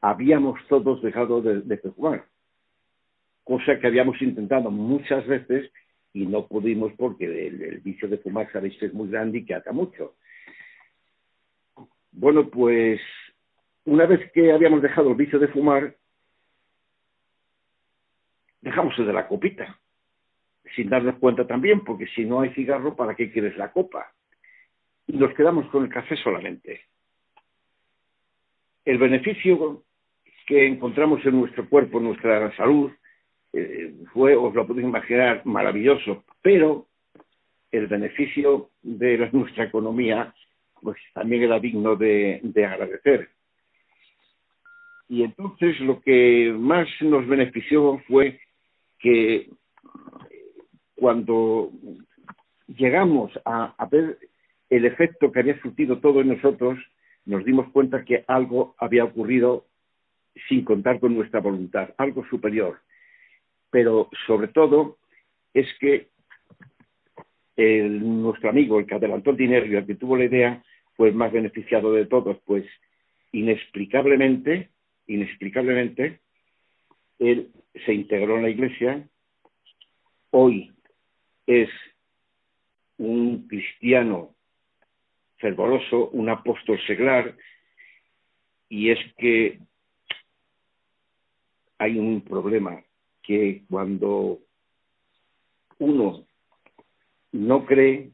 habíamos 0.00 0.58
todos 0.68 1.00
dejado 1.02 1.40
de, 1.40 1.78
fumar, 1.78 2.26
cosa 3.44 3.78
que 3.78 3.86
habíamos 3.86 4.20
intentado 4.22 4.70
muchas 4.70 5.26
veces 5.26 5.70
y 6.12 6.26
no 6.26 6.46
pudimos 6.46 6.92
porque 6.94 7.24
el, 7.24 7.80
vicio 7.80 8.08
de 8.08 8.18
fumar, 8.18 8.50
sabéis 8.52 8.80
es 8.82 8.92
muy 8.92 9.08
grande 9.08 9.38
y 9.38 9.44
que 9.44 9.54
ata 9.54 9.72
mucho. 9.72 10.16
Bueno, 12.10 12.48
pues 12.48 13.00
una 13.84 14.06
vez 14.06 14.30
que 14.32 14.52
habíamos 14.52 14.82
dejado 14.82 15.10
el 15.10 15.16
vicio 15.16 15.38
de 15.38 15.48
fumar, 15.48 15.96
dejamos 18.60 18.96
el 18.98 19.06
de 19.06 19.12
la 19.12 19.26
copita, 19.26 19.80
sin 20.76 20.90
darnos 20.90 21.18
cuenta 21.18 21.46
también, 21.46 21.82
porque 21.82 22.06
si 22.08 22.24
no 22.24 22.40
hay 22.40 22.50
cigarro, 22.50 22.94
¿para 22.94 23.14
qué 23.14 23.32
quieres 23.32 23.56
la 23.56 23.72
copa? 23.72 24.12
Y 25.06 25.16
nos 25.16 25.34
quedamos 25.34 25.66
con 25.70 25.84
el 25.84 25.90
café 25.90 26.16
solamente. 26.16 26.82
El 28.84 28.98
beneficio 28.98 29.84
que 30.46 30.66
encontramos 30.66 31.24
en 31.24 31.40
nuestro 31.40 31.68
cuerpo, 31.68 31.98
en 31.98 32.04
nuestra 32.04 32.54
salud, 32.56 32.92
eh, 33.52 33.94
fue, 34.12 34.34
os 34.34 34.54
lo 34.54 34.66
podéis 34.66 34.86
imaginar, 34.86 35.42
maravilloso, 35.44 36.24
pero 36.40 36.86
el 37.70 37.86
beneficio 37.86 38.70
de 38.82 39.28
nuestra 39.32 39.64
economía 39.64 40.34
pues 40.80 40.96
también 41.14 41.44
era 41.44 41.60
digno 41.60 41.94
de, 41.96 42.40
de 42.42 42.66
agradecer. 42.66 43.28
Y 45.08 45.22
entonces 45.22 45.78
lo 45.80 46.00
que 46.00 46.52
más 46.58 46.88
nos 47.00 47.26
benefició 47.28 47.98
fue 48.08 48.40
que 48.98 49.48
cuando 50.96 51.70
llegamos 52.66 53.30
a, 53.44 53.74
a, 53.76 53.86
ver 53.86 54.18
el 54.70 54.84
efecto 54.86 55.30
que 55.30 55.40
había 55.40 55.60
surtido 55.60 56.00
todo 56.00 56.20
en 56.20 56.28
nosotros, 56.28 56.78
nos 57.26 57.44
dimos 57.44 57.68
cuenta 57.72 58.04
que 58.04 58.24
algo 58.26 58.74
había 58.78 59.04
ocurrido 59.04 59.66
sin 60.48 60.64
contar 60.64 60.98
con 60.98 61.14
nuestra 61.14 61.40
voluntad, 61.40 61.90
algo 61.98 62.24
superior. 62.26 62.80
Pero 63.72 64.10
sobre 64.26 64.48
todo 64.48 64.98
es 65.54 65.66
que 65.80 66.08
nuestro 67.56 68.50
amigo, 68.50 68.78
el 68.78 68.86
que 68.86 68.94
adelantó 68.94 69.30
el 69.30 69.36
dinero 69.38 69.66
y 69.66 69.74
el 69.74 69.86
que 69.86 69.94
tuvo 69.94 70.16
la 70.16 70.24
idea, 70.24 70.62
fue 70.94 71.08
el 71.08 71.14
más 71.14 71.32
beneficiado 71.32 71.92
de 71.92 72.04
todos, 72.04 72.38
pues 72.44 72.66
inexplicablemente, 73.32 74.68
inexplicablemente, 75.06 76.20
él 77.18 77.48
se 77.86 77.94
integró 77.94 78.36
en 78.36 78.42
la 78.42 78.50
iglesia, 78.50 79.08
hoy 80.30 80.70
es 81.46 81.70
un 82.98 83.48
cristiano 83.48 84.34
fervoroso, 85.38 86.10
un 86.10 86.28
apóstol 86.28 86.78
seglar, 86.86 87.34
y 88.68 88.90
es 88.90 88.98
que 89.16 89.60
hay 91.78 91.98
un 91.98 92.20
problema 92.20 92.82
que 93.22 93.62
cuando 93.70 94.38
uno 95.78 96.26
no 97.32 97.64
cree, 97.64 98.10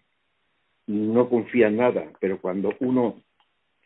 no 0.86 1.28
confía 1.28 1.68
en 1.68 1.76
nada, 1.76 2.12
pero 2.20 2.40
cuando 2.40 2.74
uno 2.80 3.22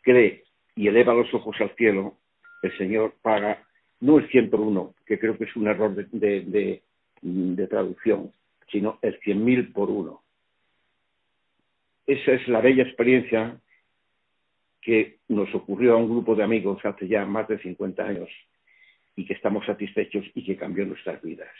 cree 0.01 0.43
y 0.75 0.87
eleva 0.87 1.13
los 1.13 1.33
ojos 1.33 1.55
al 1.59 1.75
cielo, 1.75 2.17
el 2.61 2.77
Señor 2.77 3.15
paga 3.21 3.65
no 3.99 4.17
el 4.19 4.29
cien 4.29 4.49
por 4.49 4.59
uno, 4.59 4.95
que 5.05 5.17
creo 5.17 5.37
que 5.37 5.45
es 5.45 5.55
un 5.55 5.67
error 5.67 5.95
de, 5.95 6.81
de 7.21 7.67
traducción, 7.67 8.31
sino 8.69 8.99
el 9.01 9.17
cien 9.21 9.43
mil 9.43 9.71
por 9.71 9.89
uno. 9.89 10.21
Esa 12.05 12.33
es 12.33 12.47
la 12.49 12.59
bella 12.59 12.83
experiencia 12.83 13.57
que 14.81 15.19
nos 15.29 15.53
ocurrió 15.55 15.93
a 15.93 15.97
un 15.97 16.09
grupo 16.09 16.35
de 16.35 16.43
amigos 16.43 16.83
hace 16.83 17.07
ya 17.07 17.25
más 17.25 17.47
de 17.47 17.59
50 17.59 18.03
años 18.03 18.29
y 19.15 19.25
que 19.25 19.33
estamos 19.33 19.65
satisfechos 19.65 20.25
y 20.33 20.43
que 20.43 20.57
cambió 20.57 20.85
nuestras 20.85 21.21
vidas. 21.21 21.51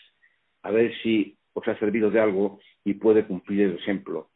A 0.64 0.72
ver 0.72 0.94
si 1.02 1.38
os 1.54 1.68
ha 1.68 1.78
servido 1.78 2.10
de 2.10 2.20
algo 2.20 2.60
y 2.84 2.96
puede 2.96 3.26
cumplir 3.26 3.62
el 3.62 3.76
ejemplo, 3.76 4.30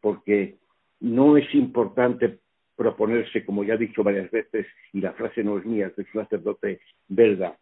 porque 0.00 0.56
no 1.00 1.36
es 1.36 1.52
importante 1.54 2.38
proponerse, 2.76 3.44
como 3.44 3.64
ya 3.64 3.74
he 3.74 3.78
dicho 3.78 4.04
varias 4.04 4.30
veces, 4.30 4.66
y 4.92 5.00
la 5.00 5.12
frase 5.12 5.42
no 5.42 5.58
es 5.58 5.64
mía, 5.64 5.88
es 5.88 5.96
del 5.96 6.06
sacerdote 6.12 6.80
belga, 7.08 7.58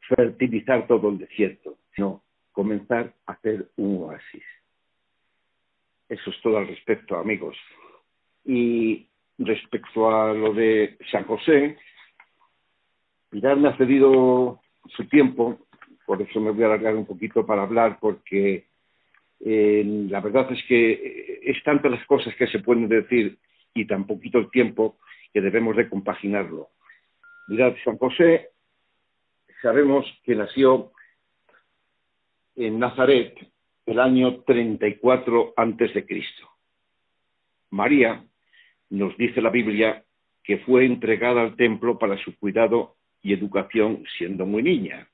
fertilizar 0.00 0.86
todo 0.86 1.08
el 1.08 1.18
desierto, 1.18 1.78
sino 1.94 2.22
comenzar 2.52 3.14
a 3.26 3.32
hacer 3.32 3.68
un 3.76 4.04
oasis. 4.04 4.44
Eso 6.08 6.30
es 6.30 6.40
todo 6.42 6.58
al 6.58 6.68
respecto, 6.68 7.16
amigos. 7.16 7.56
Y 8.44 9.08
respecto 9.38 10.10
a 10.10 10.34
lo 10.34 10.52
de 10.52 10.96
San 11.10 11.24
José, 11.24 11.78
Pilar 13.30 13.56
me 13.56 13.68
ha 13.68 13.76
cedido 13.76 14.60
su 14.96 15.04
tiempo, 15.08 15.58
por 16.04 16.20
eso 16.20 16.40
me 16.40 16.50
voy 16.50 16.64
a 16.64 16.66
alargar 16.66 16.96
un 16.96 17.06
poquito 17.06 17.46
para 17.46 17.62
hablar, 17.62 17.98
porque 18.00 18.66
eh, 19.38 19.84
la 20.08 20.20
verdad 20.20 20.50
es 20.52 20.62
que 20.66 20.92
eh, 20.92 21.40
es 21.44 21.62
tantas 21.62 21.92
las 21.92 22.04
cosas 22.06 22.34
que 22.34 22.48
se 22.48 22.58
pueden 22.58 22.88
decir 22.88 23.38
y 23.72 23.86
tan 23.86 24.06
poquito 24.06 24.38
el 24.38 24.50
tiempo 24.50 24.98
que 25.32 25.40
debemos 25.40 25.76
de 25.76 25.88
compaginarlo. 25.88 26.70
Mirad, 27.48 27.74
San 27.84 27.98
José, 27.98 28.50
sabemos 29.62 30.04
que 30.24 30.34
nació 30.34 30.92
en 32.56 32.78
Nazaret 32.78 33.34
el 33.86 34.00
año 34.00 34.42
34 34.42 35.54
antes 35.56 35.94
de 35.94 36.04
Cristo. 36.04 36.48
María, 37.70 38.24
nos 38.90 39.16
dice 39.16 39.40
la 39.40 39.50
Biblia, 39.50 40.04
que 40.42 40.58
fue 40.58 40.84
entregada 40.84 41.42
al 41.42 41.56
templo 41.56 41.98
para 41.98 42.18
su 42.18 42.36
cuidado 42.38 42.96
y 43.22 43.32
educación 43.32 44.04
siendo 44.16 44.46
muy 44.46 44.62
niña. 44.62 45.08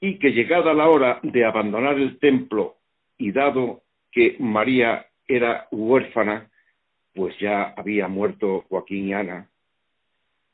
Y 0.00 0.18
que 0.18 0.32
llegada 0.32 0.74
la 0.74 0.88
hora 0.88 1.20
de 1.22 1.44
abandonar 1.44 1.98
el 1.98 2.18
templo 2.18 2.76
y 3.16 3.32
dado 3.32 3.82
que 4.12 4.36
María 4.38 5.06
era 5.26 5.66
huérfana, 5.70 6.48
pues 7.14 7.36
ya 7.38 7.74
había 7.76 8.08
muerto 8.08 8.64
Joaquín 8.68 9.08
y 9.08 9.12
Ana, 9.12 9.48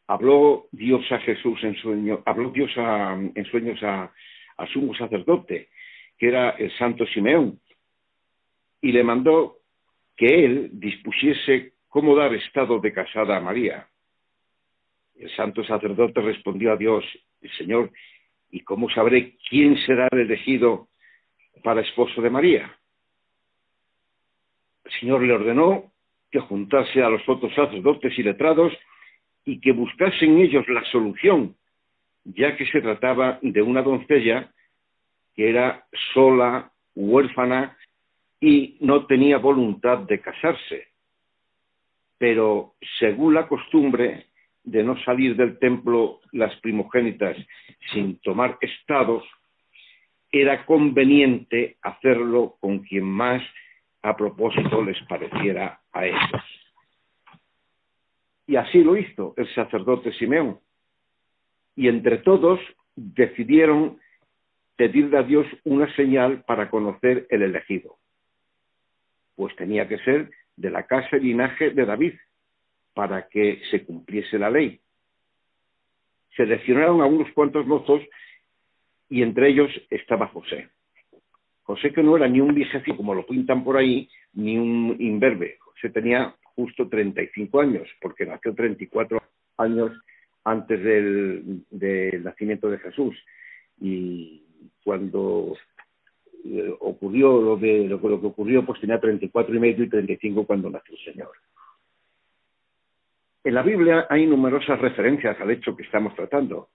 habló 0.06 0.66
Dios 0.72 1.04
a 1.12 1.18
Jesús 1.18 1.62
en 1.62 1.76
sueño, 1.76 2.22
habló 2.24 2.50
Dios 2.50 2.70
en 2.76 3.44
sueños 3.46 3.82
a, 3.82 4.10
a 4.56 4.66
sumo 4.68 4.94
sacerdote, 4.94 5.68
que 6.18 6.28
era 6.28 6.50
el 6.50 6.70
santo 6.78 7.06
Simeón, 7.06 7.60
y 8.80 8.92
le 8.92 9.04
mandó 9.04 9.58
que 10.16 10.44
él 10.44 10.70
dispusiese 10.72 11.72
cómo 11.88 12.14
dar 12.14 12.34
estado 12.34 12.78
de 12.80 12.92
casada 12.92 13.36
a 13.36 13.40
María. 13.40 13.88
El 15.16 15.30
santo 15.36 15.64
sacerdote 15.64 16.20
respondió 16.20 16.72
a 16.72 16.76
Dios, 16.76 17.04
Señor, 17.56 17.90
¿y 18.50 18.60
cómo 18.60 18.90
sabré 18.90 19.36
quién 19.48 19.76
será 19.78 20.08
el 20.12 20.20
elegido 20.20 20.88
para 21.62 21.82
esposo 21.82 22.20
de 22.20 22.30
María? 22.30 22.76
El 24.84 24.92
Señor 25.00 25.22
le 25.22 25.32
ordenó 25.32 25.92
que 26.30 26.40
juntase 26.40 27.02
a 27.02 27.08
los 27.08 27.26
otros 27.28 27.54
sacerdotes 27.54 28.18
y 28.18 28.22
letrados 28.22 28.72
y 29.44 29.60
que 29.60 29.72
buscasen 29.72 30.38
ellos 30.40 30.66
la 30.68 30.84
solución, 30.86 31.54
ya 32.24 32.56
que 32.56 32.66
se 32.66 32.80
trataba 32.80 33.38
de 33.42 33.62
una 33.62 33.82
doncella 33.82 34.52
que 35.34 35.50
era 35.50 35.86
sola, 36.12 36.72
huérfana 36.94 37.76
y 38.40 38.76
no 38.80 39.06
tenía 39.06 39.38
voluntad 39.38 39.98
de 39.98 40.20
casarse. 40.20 40.88
Pero 42.18 42.74
según 42.98 43.34
la 43.34 43.46
costumbre 43.48 44.26
de 44.64 44.82
no 44.82 44.96
salir 45.04 45.36
del 45.36 45.58
templo 45.58 46.20
las 46.32 46.54
primogénitas 46.60 47.36
sin 47.92 48.18
tomar 48.20 48.58
estados, 48.60 49.22
era 50.32 50.66
conveniente 50.66 51.76
hacerlo 51.82 52.56
con 52.60 52.80
quien 52.80 53.04
más 53.04 53.42
a 54.02 54.16
propósito 54.16 54.82
les 54.82 55.00
pareciera 55.04 55.80
a 55.92 56.06
ellos. 56.06 56.42
Y 58.46 58.56
así 58.56 58.82
lo 58.82 58.96
hizo 58.96 59.34
el 59.36 59.52
sacerdote 59.54 60.12
Simeón. 60.12 60.58
Y 61.76 61.88
entre 61.88 62.18
todos 62.18 62.60
decidieron 62.94 63.98
pedirle 64.76 65.18
a 65.18 65.22
Dios 65.22 65.46
una 65.64 65.92
señal 65.94 66.42
para 66.44 66.68
conocer 66.68 67.26
el 67.30 67.42
elegido. 67.42 67.96
Pues 69.36 69.54
tenía 69.56 69.88
que 69.88 69.98
ser 69.98 70.30
de 70.56 70.70
la 70.70 70.86
casa 70.86 71.16
y 71.16 71.20
linaje 71.20 71.70
de 71.70 71.84
David, 71.84 72.14
para 72.94 73.28
que 73.28 73.60
se 73.70 73.84
cumpliese 73.84 74.38
la 74.38 74.50
ley. 74.50 74.80
Seleccionaron 76.36 77.00
a 77.02 77.06
unos 77.06 77.30
cuantos 77.32 77.66
mozos 77.66 78.00
y 79.08 79.22
entre 79.22 79.48
ellos 79.50 79.70
estaba 79.90 80.28
José. 80.28 80.68
José 81.64 81.92
que 81.92 82.02
no 82.02 82.16
era 82.16 82.28
ni 82.28 82.40
un 82.40 82.54
vigésimo, 82.54 82.96
como 82.96 83.14
lo 83.14 83.26
pintan 83.26 83.64
por 83.64 83.76
ahí, 83.76 84.08
ni 84.34 84.56
un 84.56 84.96
imberbe. 84.98 85.56
José 85.60 85.90
tenía 85.90 86.34
justo 86.54 86.88
35 86.88 87.60
años, 87.60 87.88
porque 88.00 88.26
nació 88.26 88.54
34 88.54 89.22
años 89.58 89.92
antes 90.44 90.82
del, 90.82 92.22
nacimiento 92.22 92.70
de 92.70 92.78
Jesús. 92.78 93.16
Y 93.80 94.42
cuando 94.84 95.56
eh, 96.44 96.74
ocurrió 96.80 97.40
lo, 97.40 97.56
de, 97.56 97.88
lo, 97.88 98.00
que 98.00 98.26
ocurrió, 98.26 98.64
pues 98.64 98.80
tenía 98.80 99.00
34 99.00 99.54
y 99.54 99.58
medio 99.58 99.84
y 99.84 99.88
35 99.88 100.46
cuando 100.46 100.70
nació 100.70 100.94
el 100.94 101.12
Señor. 101.12 101.32
En 103.44 103.52
la 103.52 103.62
Biblia 103.62 104.06
hay 104.08 104.26
numerosas 104.26 104.80
referencias 104.80 105.38
al 105.38 105.50
hecho 105.50 105.76
que 105.76 105.82
estamos 105.82 106.14
tratando. 106.14 106.70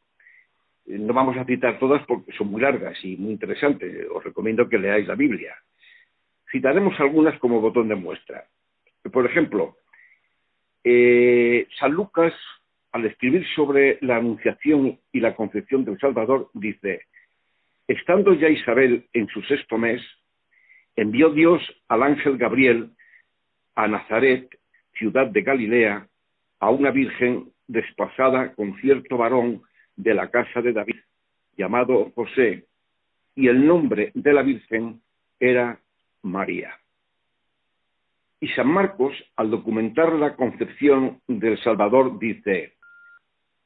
No 0.86 1.14
vamos 1.16 1.36
a 1.36 1.46
citar 1.46 1.80
todas 1.80 2.06
porque 2.06 2.32
son 2.34 2.52
muy 2.52 2.62
largas 2.62 2.96
y 3.04 3.18
muy 3.18 3.32
interesantes. 3.32 4.08
Os 4.14 4.24
recomiendo 4.24 4.70
que 4.70 4.78
leáis 4.78 5.08
la 5.08 5.16
Biblia. 5.16 5.56
Citaremos 6.52 7.00
algunas 7.00 7.40
como 7.40 7.60
botón 7.60 7.88
de 7.88 7.96
muestra. 7.96 8.46
Por 9.12 9.26
ejemplo, 9.26 9.78
eh, 10.84 11.68
San 11.80 11.92
Lucas, 11.92 12.34
al 12.92 13.06
escribir 13.06 13.48
sobre 13.56 13.98
la 14.02 14.18
anunciación 14.18 15.00
y 15.12 15.20
la 15.22 15.36
concepción 15.36 15.84
del 15.86 16.00
Salvador, 16.00 16.52
dice, 16.54 17.08
estando 17.88 18.34
ya 18.34 18.48
Isabel 18.48 19.08
en 19.14 19.28
su 19.28 19.42
sexto 19.42 19.80
mes, 19.80 20.04
envió 20.96 21.32
Dios 21.32 21.64
al 21.88 22.04
ángel 22.04 22.38
Gabriel 22.38 22.92
a 23.74 23.88
Nazaret, 23.88 24.48
ciudad 24.94 25.28
de 25.28 25.42
Galilea, 25.42 26.09
a 26.60 26.70
una 26.70 26.92
virgen 26.92 27.52
despasada 27.68 28.54
con 28.54 28.76
cierto 28.82 29.18
varón 29.18 29.62
de 29.96 30.14
la 30.14 30.30
casa 30.30 30.62
de 30.62 30.74
David, 30.74 31.00
llamado 31.58 32.12
José, 32.16 32.66
y 33.36 33.48
el 33.48 33.66
nombre 33.66 34.12
de 34.14 34.34
la 34.34 34.42
virgen 34.42 35.02
era 35.40 35.80
María. 36.24 36.78
Y 38.42 38.48
San 38.50 38.68
Marcos, 38.68 39.14
al 39.36 39.52
documentar 39.52 40.14
la 40.14 40.36
concepción 40.36 41.22
del 41.28 41.62
Salvador, 41.62 42.18
dice, 42.20 42.74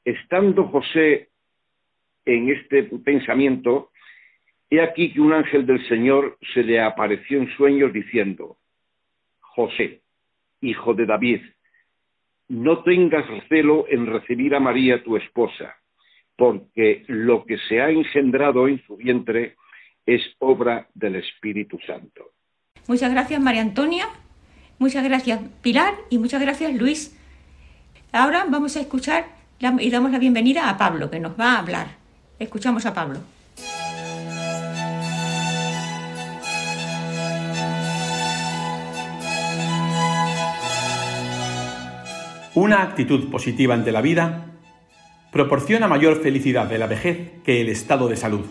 estando 0.03 0.67
José 0.67 1.29
en 2.25 2.49
este 2.49 2.83
pensamiento, 2.83 3.91
he 4.69 4.81
aquí 4.81 5.13
que 5.13 5.21
un 5.21 5.33
ángel 5.33 5.65
del 5.65 5.87
Señor 5.87 6.37
se 6.53 6.63
le 6.63 6.81
apareció 6.81 7.37
en 7.37 7.49
sueños 7.55 7.93
diciendo, 7.93 8.57
José, 9.39 10.01
hijo 10.61 10.93
de 10.93 11.05
David, 11.05 11.41
no 12.49 12.83
tengas 12.83 13.27
recelo 13.27 13.85
en 13.89 14.05
recibir 14.05 14.55
a 14.55 14.59
María 14.59 15.03
tu 15.03 15.17
esposa, 15.17 15.75
porque 16.35 17.03
lo 17.07 17.45
que 17.45 17.57
se 17.69 17.81
ha 17.81 17.89
engendrado 17.89 18.67
en 18.67 18.81
su 18.85 18.97
vientre 18.97 19.55
es 20.05 20.21
obra 20.39 20.87
del 20.93 21.15
Espíritu 21.15 21.79
Santo. 21.85 22.31
Muchas 22.87 23.11
gracias, 23.11 23.41
María 23.41 23.61
Antonia. 23.61 24.07
Muchas 24.77 25.03
gracias, 25.03 25.39
Pilar. 25.61 25.93
Y 26.09 26.17
muchas 26.17 26.41
gracias, 26.41 26.73
Luis. 26.73 27.17
Ahora 28.11 28.45
vamos 28.49 28.75
a 28.75 28.81
escuchar 28.81 29.25
y 29.79 29.89
damos 29.89 30.11
la 30.11 30.19
bienvenida 30.19 30.69
a 30.69 30.77
Pablo, 30.77 31.09
que 31.09 31.19
nos 31.19 31.39
va 31.39 31.53
a 31.53 31.59
hablar. 31.59 31.87
Escuchamos 32.39 32.85
a 32.85 32.93
Pablo. 32.93 33.19
Una 42.55 42.83
actitud 42.83 43.31
positiva 43.31 43.73
ante 43.73 43.91
la 43.91 44.01
vida 44.01 44.45
proporciona 45.31 45.87
mayor 45.87 46.21
felicidad 46.21 46.67
de 46.67 46.77
la 46.77 46.85
vejez 46.85 47.31
que 47.43 47.61
el 47.61 47.69
estado 47.69 48.07
de 48.07 48.15
salud, 48.15 48.45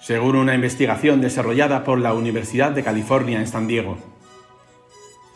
según 0.00 0.34
una 0.34 0.54
investigación 0.54 1.20
desarrollada 1.20 1.84
por 1.84 1.98
la 2.00 2.14
Universidad 2.14 2.70
de 2.70 2.82
California 2.82 3.38
en 3.38 3.46
San 3.46 3.66
Diego. 3.66 3.98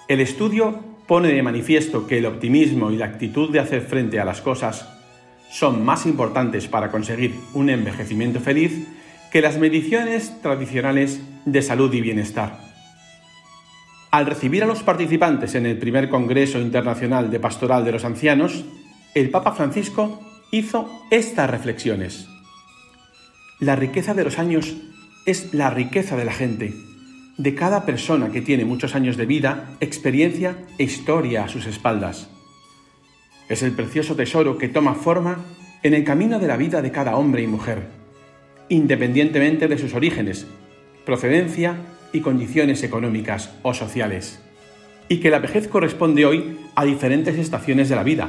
El 0.08 0.20
estudio 0.20 0.80
pone 1.06 1.28
de 1.28 1.42
manifiesto 1.42 2.06
que 2.06 2.16
el 2.16 2.24
optimismo 2.24 2.90
y 2.90 2.96
la 2.96 3.04
actitud 3.04 3.50
de 3.50 3.60
hacer 3.60 3.82
frente 3.82 4.18
a 4.18 4.24
las 4.24 4.40
cosas 4.40 4.88
son 5.50 5.84
más 5.84 6.06
importantes 6.06 6.68
para 6.68 6.90
conseguir 6.90 7.34
un 7.52 7.68
envejecimiento 7.68 8.40
feliz 8.40 8.88
que 9.30 9.42
las 9.42 9.58
mediciones 9.58 10.40
tradicionales 10.40 11.20
de 11.44 11.60
salud 11.60 11.92
y 11.92 12.00
bienestar. 12.00 12.71
Al 14.12 14.26
recibir 14.26 14.62
a 14.62 14.66
los 14.66 14.82
participantes 14.82 15.54
en 15.54 15.64
el 15.64 15.78
primer 15.78 16.10
Congreso 16.10 16.60
Internacional 16.60 17.30
de 17.30 17.40
Pastoral 17.40 17.82
de 17.82 17.92
los 17.92 18.04
Ancianos, 18.04 18.62
el 19.14 19.30
Papa 19.30 19.52
Francisco 19.52 20.20
hizo 20.50 20.86
estas 21.10 21.48
reflexiones. 21.48 22.28
La 23.58 23.74
riqueza 23.74 24.12
de 24.12 24.24
los 24.24 24.38
años 24.38 24.76
es 25.24 25.54
la 25.54 25.70
riqueza 25.70 26.14
de 26.14 26.26
la 26.26 26.32
gente, 26.34 26.74
de 27.38 27.54
cada 27.54 27.86
persona 27.86 28.30
que 28.30 28.42
tiene 28.42 28.66
muchos 28.66 28.94
años 28.94 29.16
de 29.16 29.24
vida, 29.24 29.70
experiencia 29.80 30.58
e 30.76 30.84
historia 30.84 31.44
a 31.44 31.48
sus 31.48 31.64
espaldas. 31.64 32.28
Es 33.48 33.62
el 33.62 33.72
precioso 33.72 34.14
tesoro 34.14 34.58
que 34.58 34.68
toma 34.68 34.94
forma 34.94 35.38
en 35.82 35.94
el 35.94 36.04
camino 36.04 36.38
de 36.38 36.48
la 36.48 36.58
vida 36.58 36.82
de 36.82 36.92
cada 36.92 37.16
hombre 37.16 37.44
y 37.44 37.46
mujer, 37.46 37.86
independientemente 38.68 39.68
de 39.68 39.78
sus 39.78 39.94
orígenes, 39.94 40.46
procedencia 41.06 41.76
y 42.12 42.20
condiciones 42.20 42.82
económicas 42.82 43.50
o 43.62 43.74
sociales. 43.74 44.40
Y 45.08 45.18
que 45.18 45.30
la 45.30 45.38
vejez 45.38 45.68
corresponde 45.68 46.26
hoy 46.26 46.58
a 46.74 46.84
diferentes 46.84 47.38
estaciones 47.38 47.88
de 47.88 47.96
la 47.96 48.02
vida, 48.02 48.28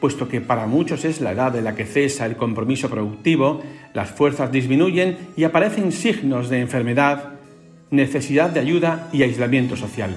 puesto 0.00 0.28
que 0.28 0.40
para 0.40 0.66
muchos 0.66 1.04
es 1.04 1.20
la 1.20 1.32
edad 1.32 1.56
en 1.56 1.64
la 1.64 1.74
que 1.74 1.86
cesa 1.86 2.26
el 2.26 2.36
compromiso 2.36 2.88
productivo, 2.88 3.62
las 3.94 4.10
fuerzas 4.10 4.52
disminuyen 4.52 5.16
y 5.36 5.44
aparecen 5.44 5.92
signos 5.92 6.48
de 6.48 6.60
enfermedad, 6.60 7.34
necesidad 7.90 8.50
de 8.50 8.60
ayuda 8.60 9.08
y 9.12 9.22
aislamiento 9.22 9.76
social. 9.76 10.16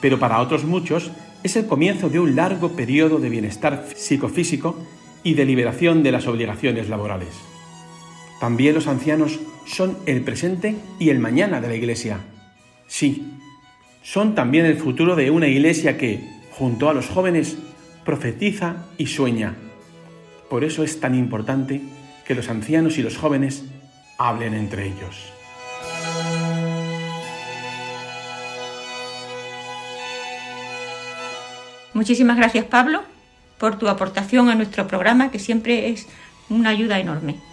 Pero 0.00 0.18
para 0.18 0.40
otros 0.40 0.64
muchos 0.64 1.10
es 1.42 1.56
el 1.56 1.66
comienzo 1.66 2.08
de 2.08 2.20
un 2.20 2.36
largo 2.36 2.72
periodo 2.72 3.18
de 3.18 3.28
bienestar 3.28 3.86
psicofísico 3.94 4.76
y 5.24 5.34
de 5.34 5.44
liberación 5.44 6.02
de 6.02 6.12
las 6.12 6.26
obligaciones 6.26 6.88
laborales. 6.88 7.51
También 8.42 8.74
los 8.74 8.88
ancianos 8.88 9.38
son 9.66 9.96
el 10.04 10.22
presente 10.22 10.74
y 10.98 11.10
el 11.10 11.20
mañana 11.20 11.60
de 11.60 11.68
la 11.68 11.76
Iglesia. 11.76 12.18
Sí, 12.88 13.38
son 14.02 14.34
también 14.34 14.66
el 14.66 14.76
futuro 14.78 15.14
de 15.14 15.30
una 15.30 15.46
Iglesia 15.46 15.96
que, 15.96 16.28
junto 16.50 16.88
a 16.88 16.92
los 16.92 17.06
jóvenes, 17.06 17.56
profetiza 18.04 18.88
y 18.98 19.06
sueña. 19.06 19.54
Por 20.50 20.64
eso 20.64 20.82
es 20.82 20.98
tan 20.98 21.14
importante 21.14 21.82
que 22.26 22.34
los 22.34 22.48
ancianos 22.48 22.98
y 22.98 23.04
los 23.04 23.16
jóvenes 23.16 23.64
hablen 24.18 24.54
entre 24.54 24.88
ellos. 24.88 25.32
Muchísimas 31.94 32.36
gracias, 32.36 32.64
Pablo, 32.64 33.04
por 33.58 33.78
tu 33.78 33.86
aportación 33.86 34.48
a 34.48 34.56
nuestro 34.56 34.88
programa, 34.88 35.30
que 35.30 35.38
siempre 35.38 35.90
es 35.90 36.08
una 36.50 36.70
ayuda 36.70 36.98
enorme. 36.98 37.51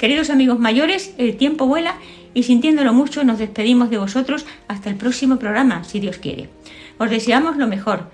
Queridos 0.00 0.30
amigos 0.30 0.58
mayores, 0.58 1.12
el 1.18 1.36
tiempo 1.36 1.66
vuela 1.66 1.96
y 2.32 2.44
sintiéndolo 2.44 2.94
mucho 2.94 3.22
nos 3.22 3.38
despedimos 3.38 3.90
de 3.90 3.98
vosotros 3.98 4.46
hasta 4.66 4.88
el 4.88 4.96
próximo 4.96 5.38
programa, 5.38 5.84
si 5.84 6.00
Dios 6.00 6.16
quiere. 6.16 6.48
Os 6.96 7.10
deseamos 7.10 7.58
lo 7.58 7.66
mejor 7.66 8.10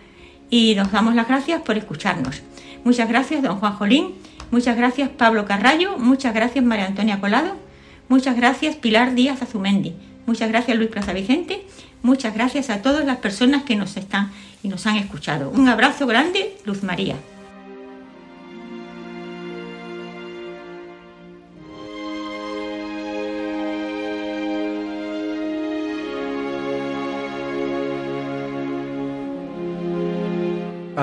y 0.50 0.74
nos 0.74 0.90
damos 0.90 1.14
las 1.14 1.28
gracias 1.28 1.62
por 1.62 1.78
escucharnos. 1.78 2.42
Muchas 2.82 3.08
gracias, 3.08 3.40
don 3.44 3.60
Juan 3.60 3.74
Jolín, 3.74 4.14
muchas 4.50 4.76
gracias, 4.76 5.10
Pablo 5.10 5.44
Carrallo, 5.44 5.96
muchas 5.96 6.34
gracias, 6.34 6.64
María 6.64 6.86
Antonia 6.86 7.20
Colado, 7.20 7.54
muchas 8.08 8.34
gracias, 8.34 8.74
Pilar 8.74 9.14
Díaz 9.14 9.42
Azumendi, 9.42 9.94
muchas 10.26 10.48
gracias, 10.48 10.76
Luis 10.76 10.90
Plaza 10.90 11.12
Vicente, 11.12 11.64
muchas 12.02 12.34
gracias 12.34 12.68
a 12.68 12.82
todas 12.82 13.04
las 13.04 13.18
personas 13.18 13.62
que 13.62 13.76
nos 13.76 13.96
están 13.96 14.32
y 14.64 14.66
nos 14.66 14.88
han 14.88 14.96
escuchado. 14.96 15.50
Un 15.50 15.68
abrazo 15.68 16.08
grande, 16.08 16.56
Luz 16.64 16.82
María. 16.82 17.14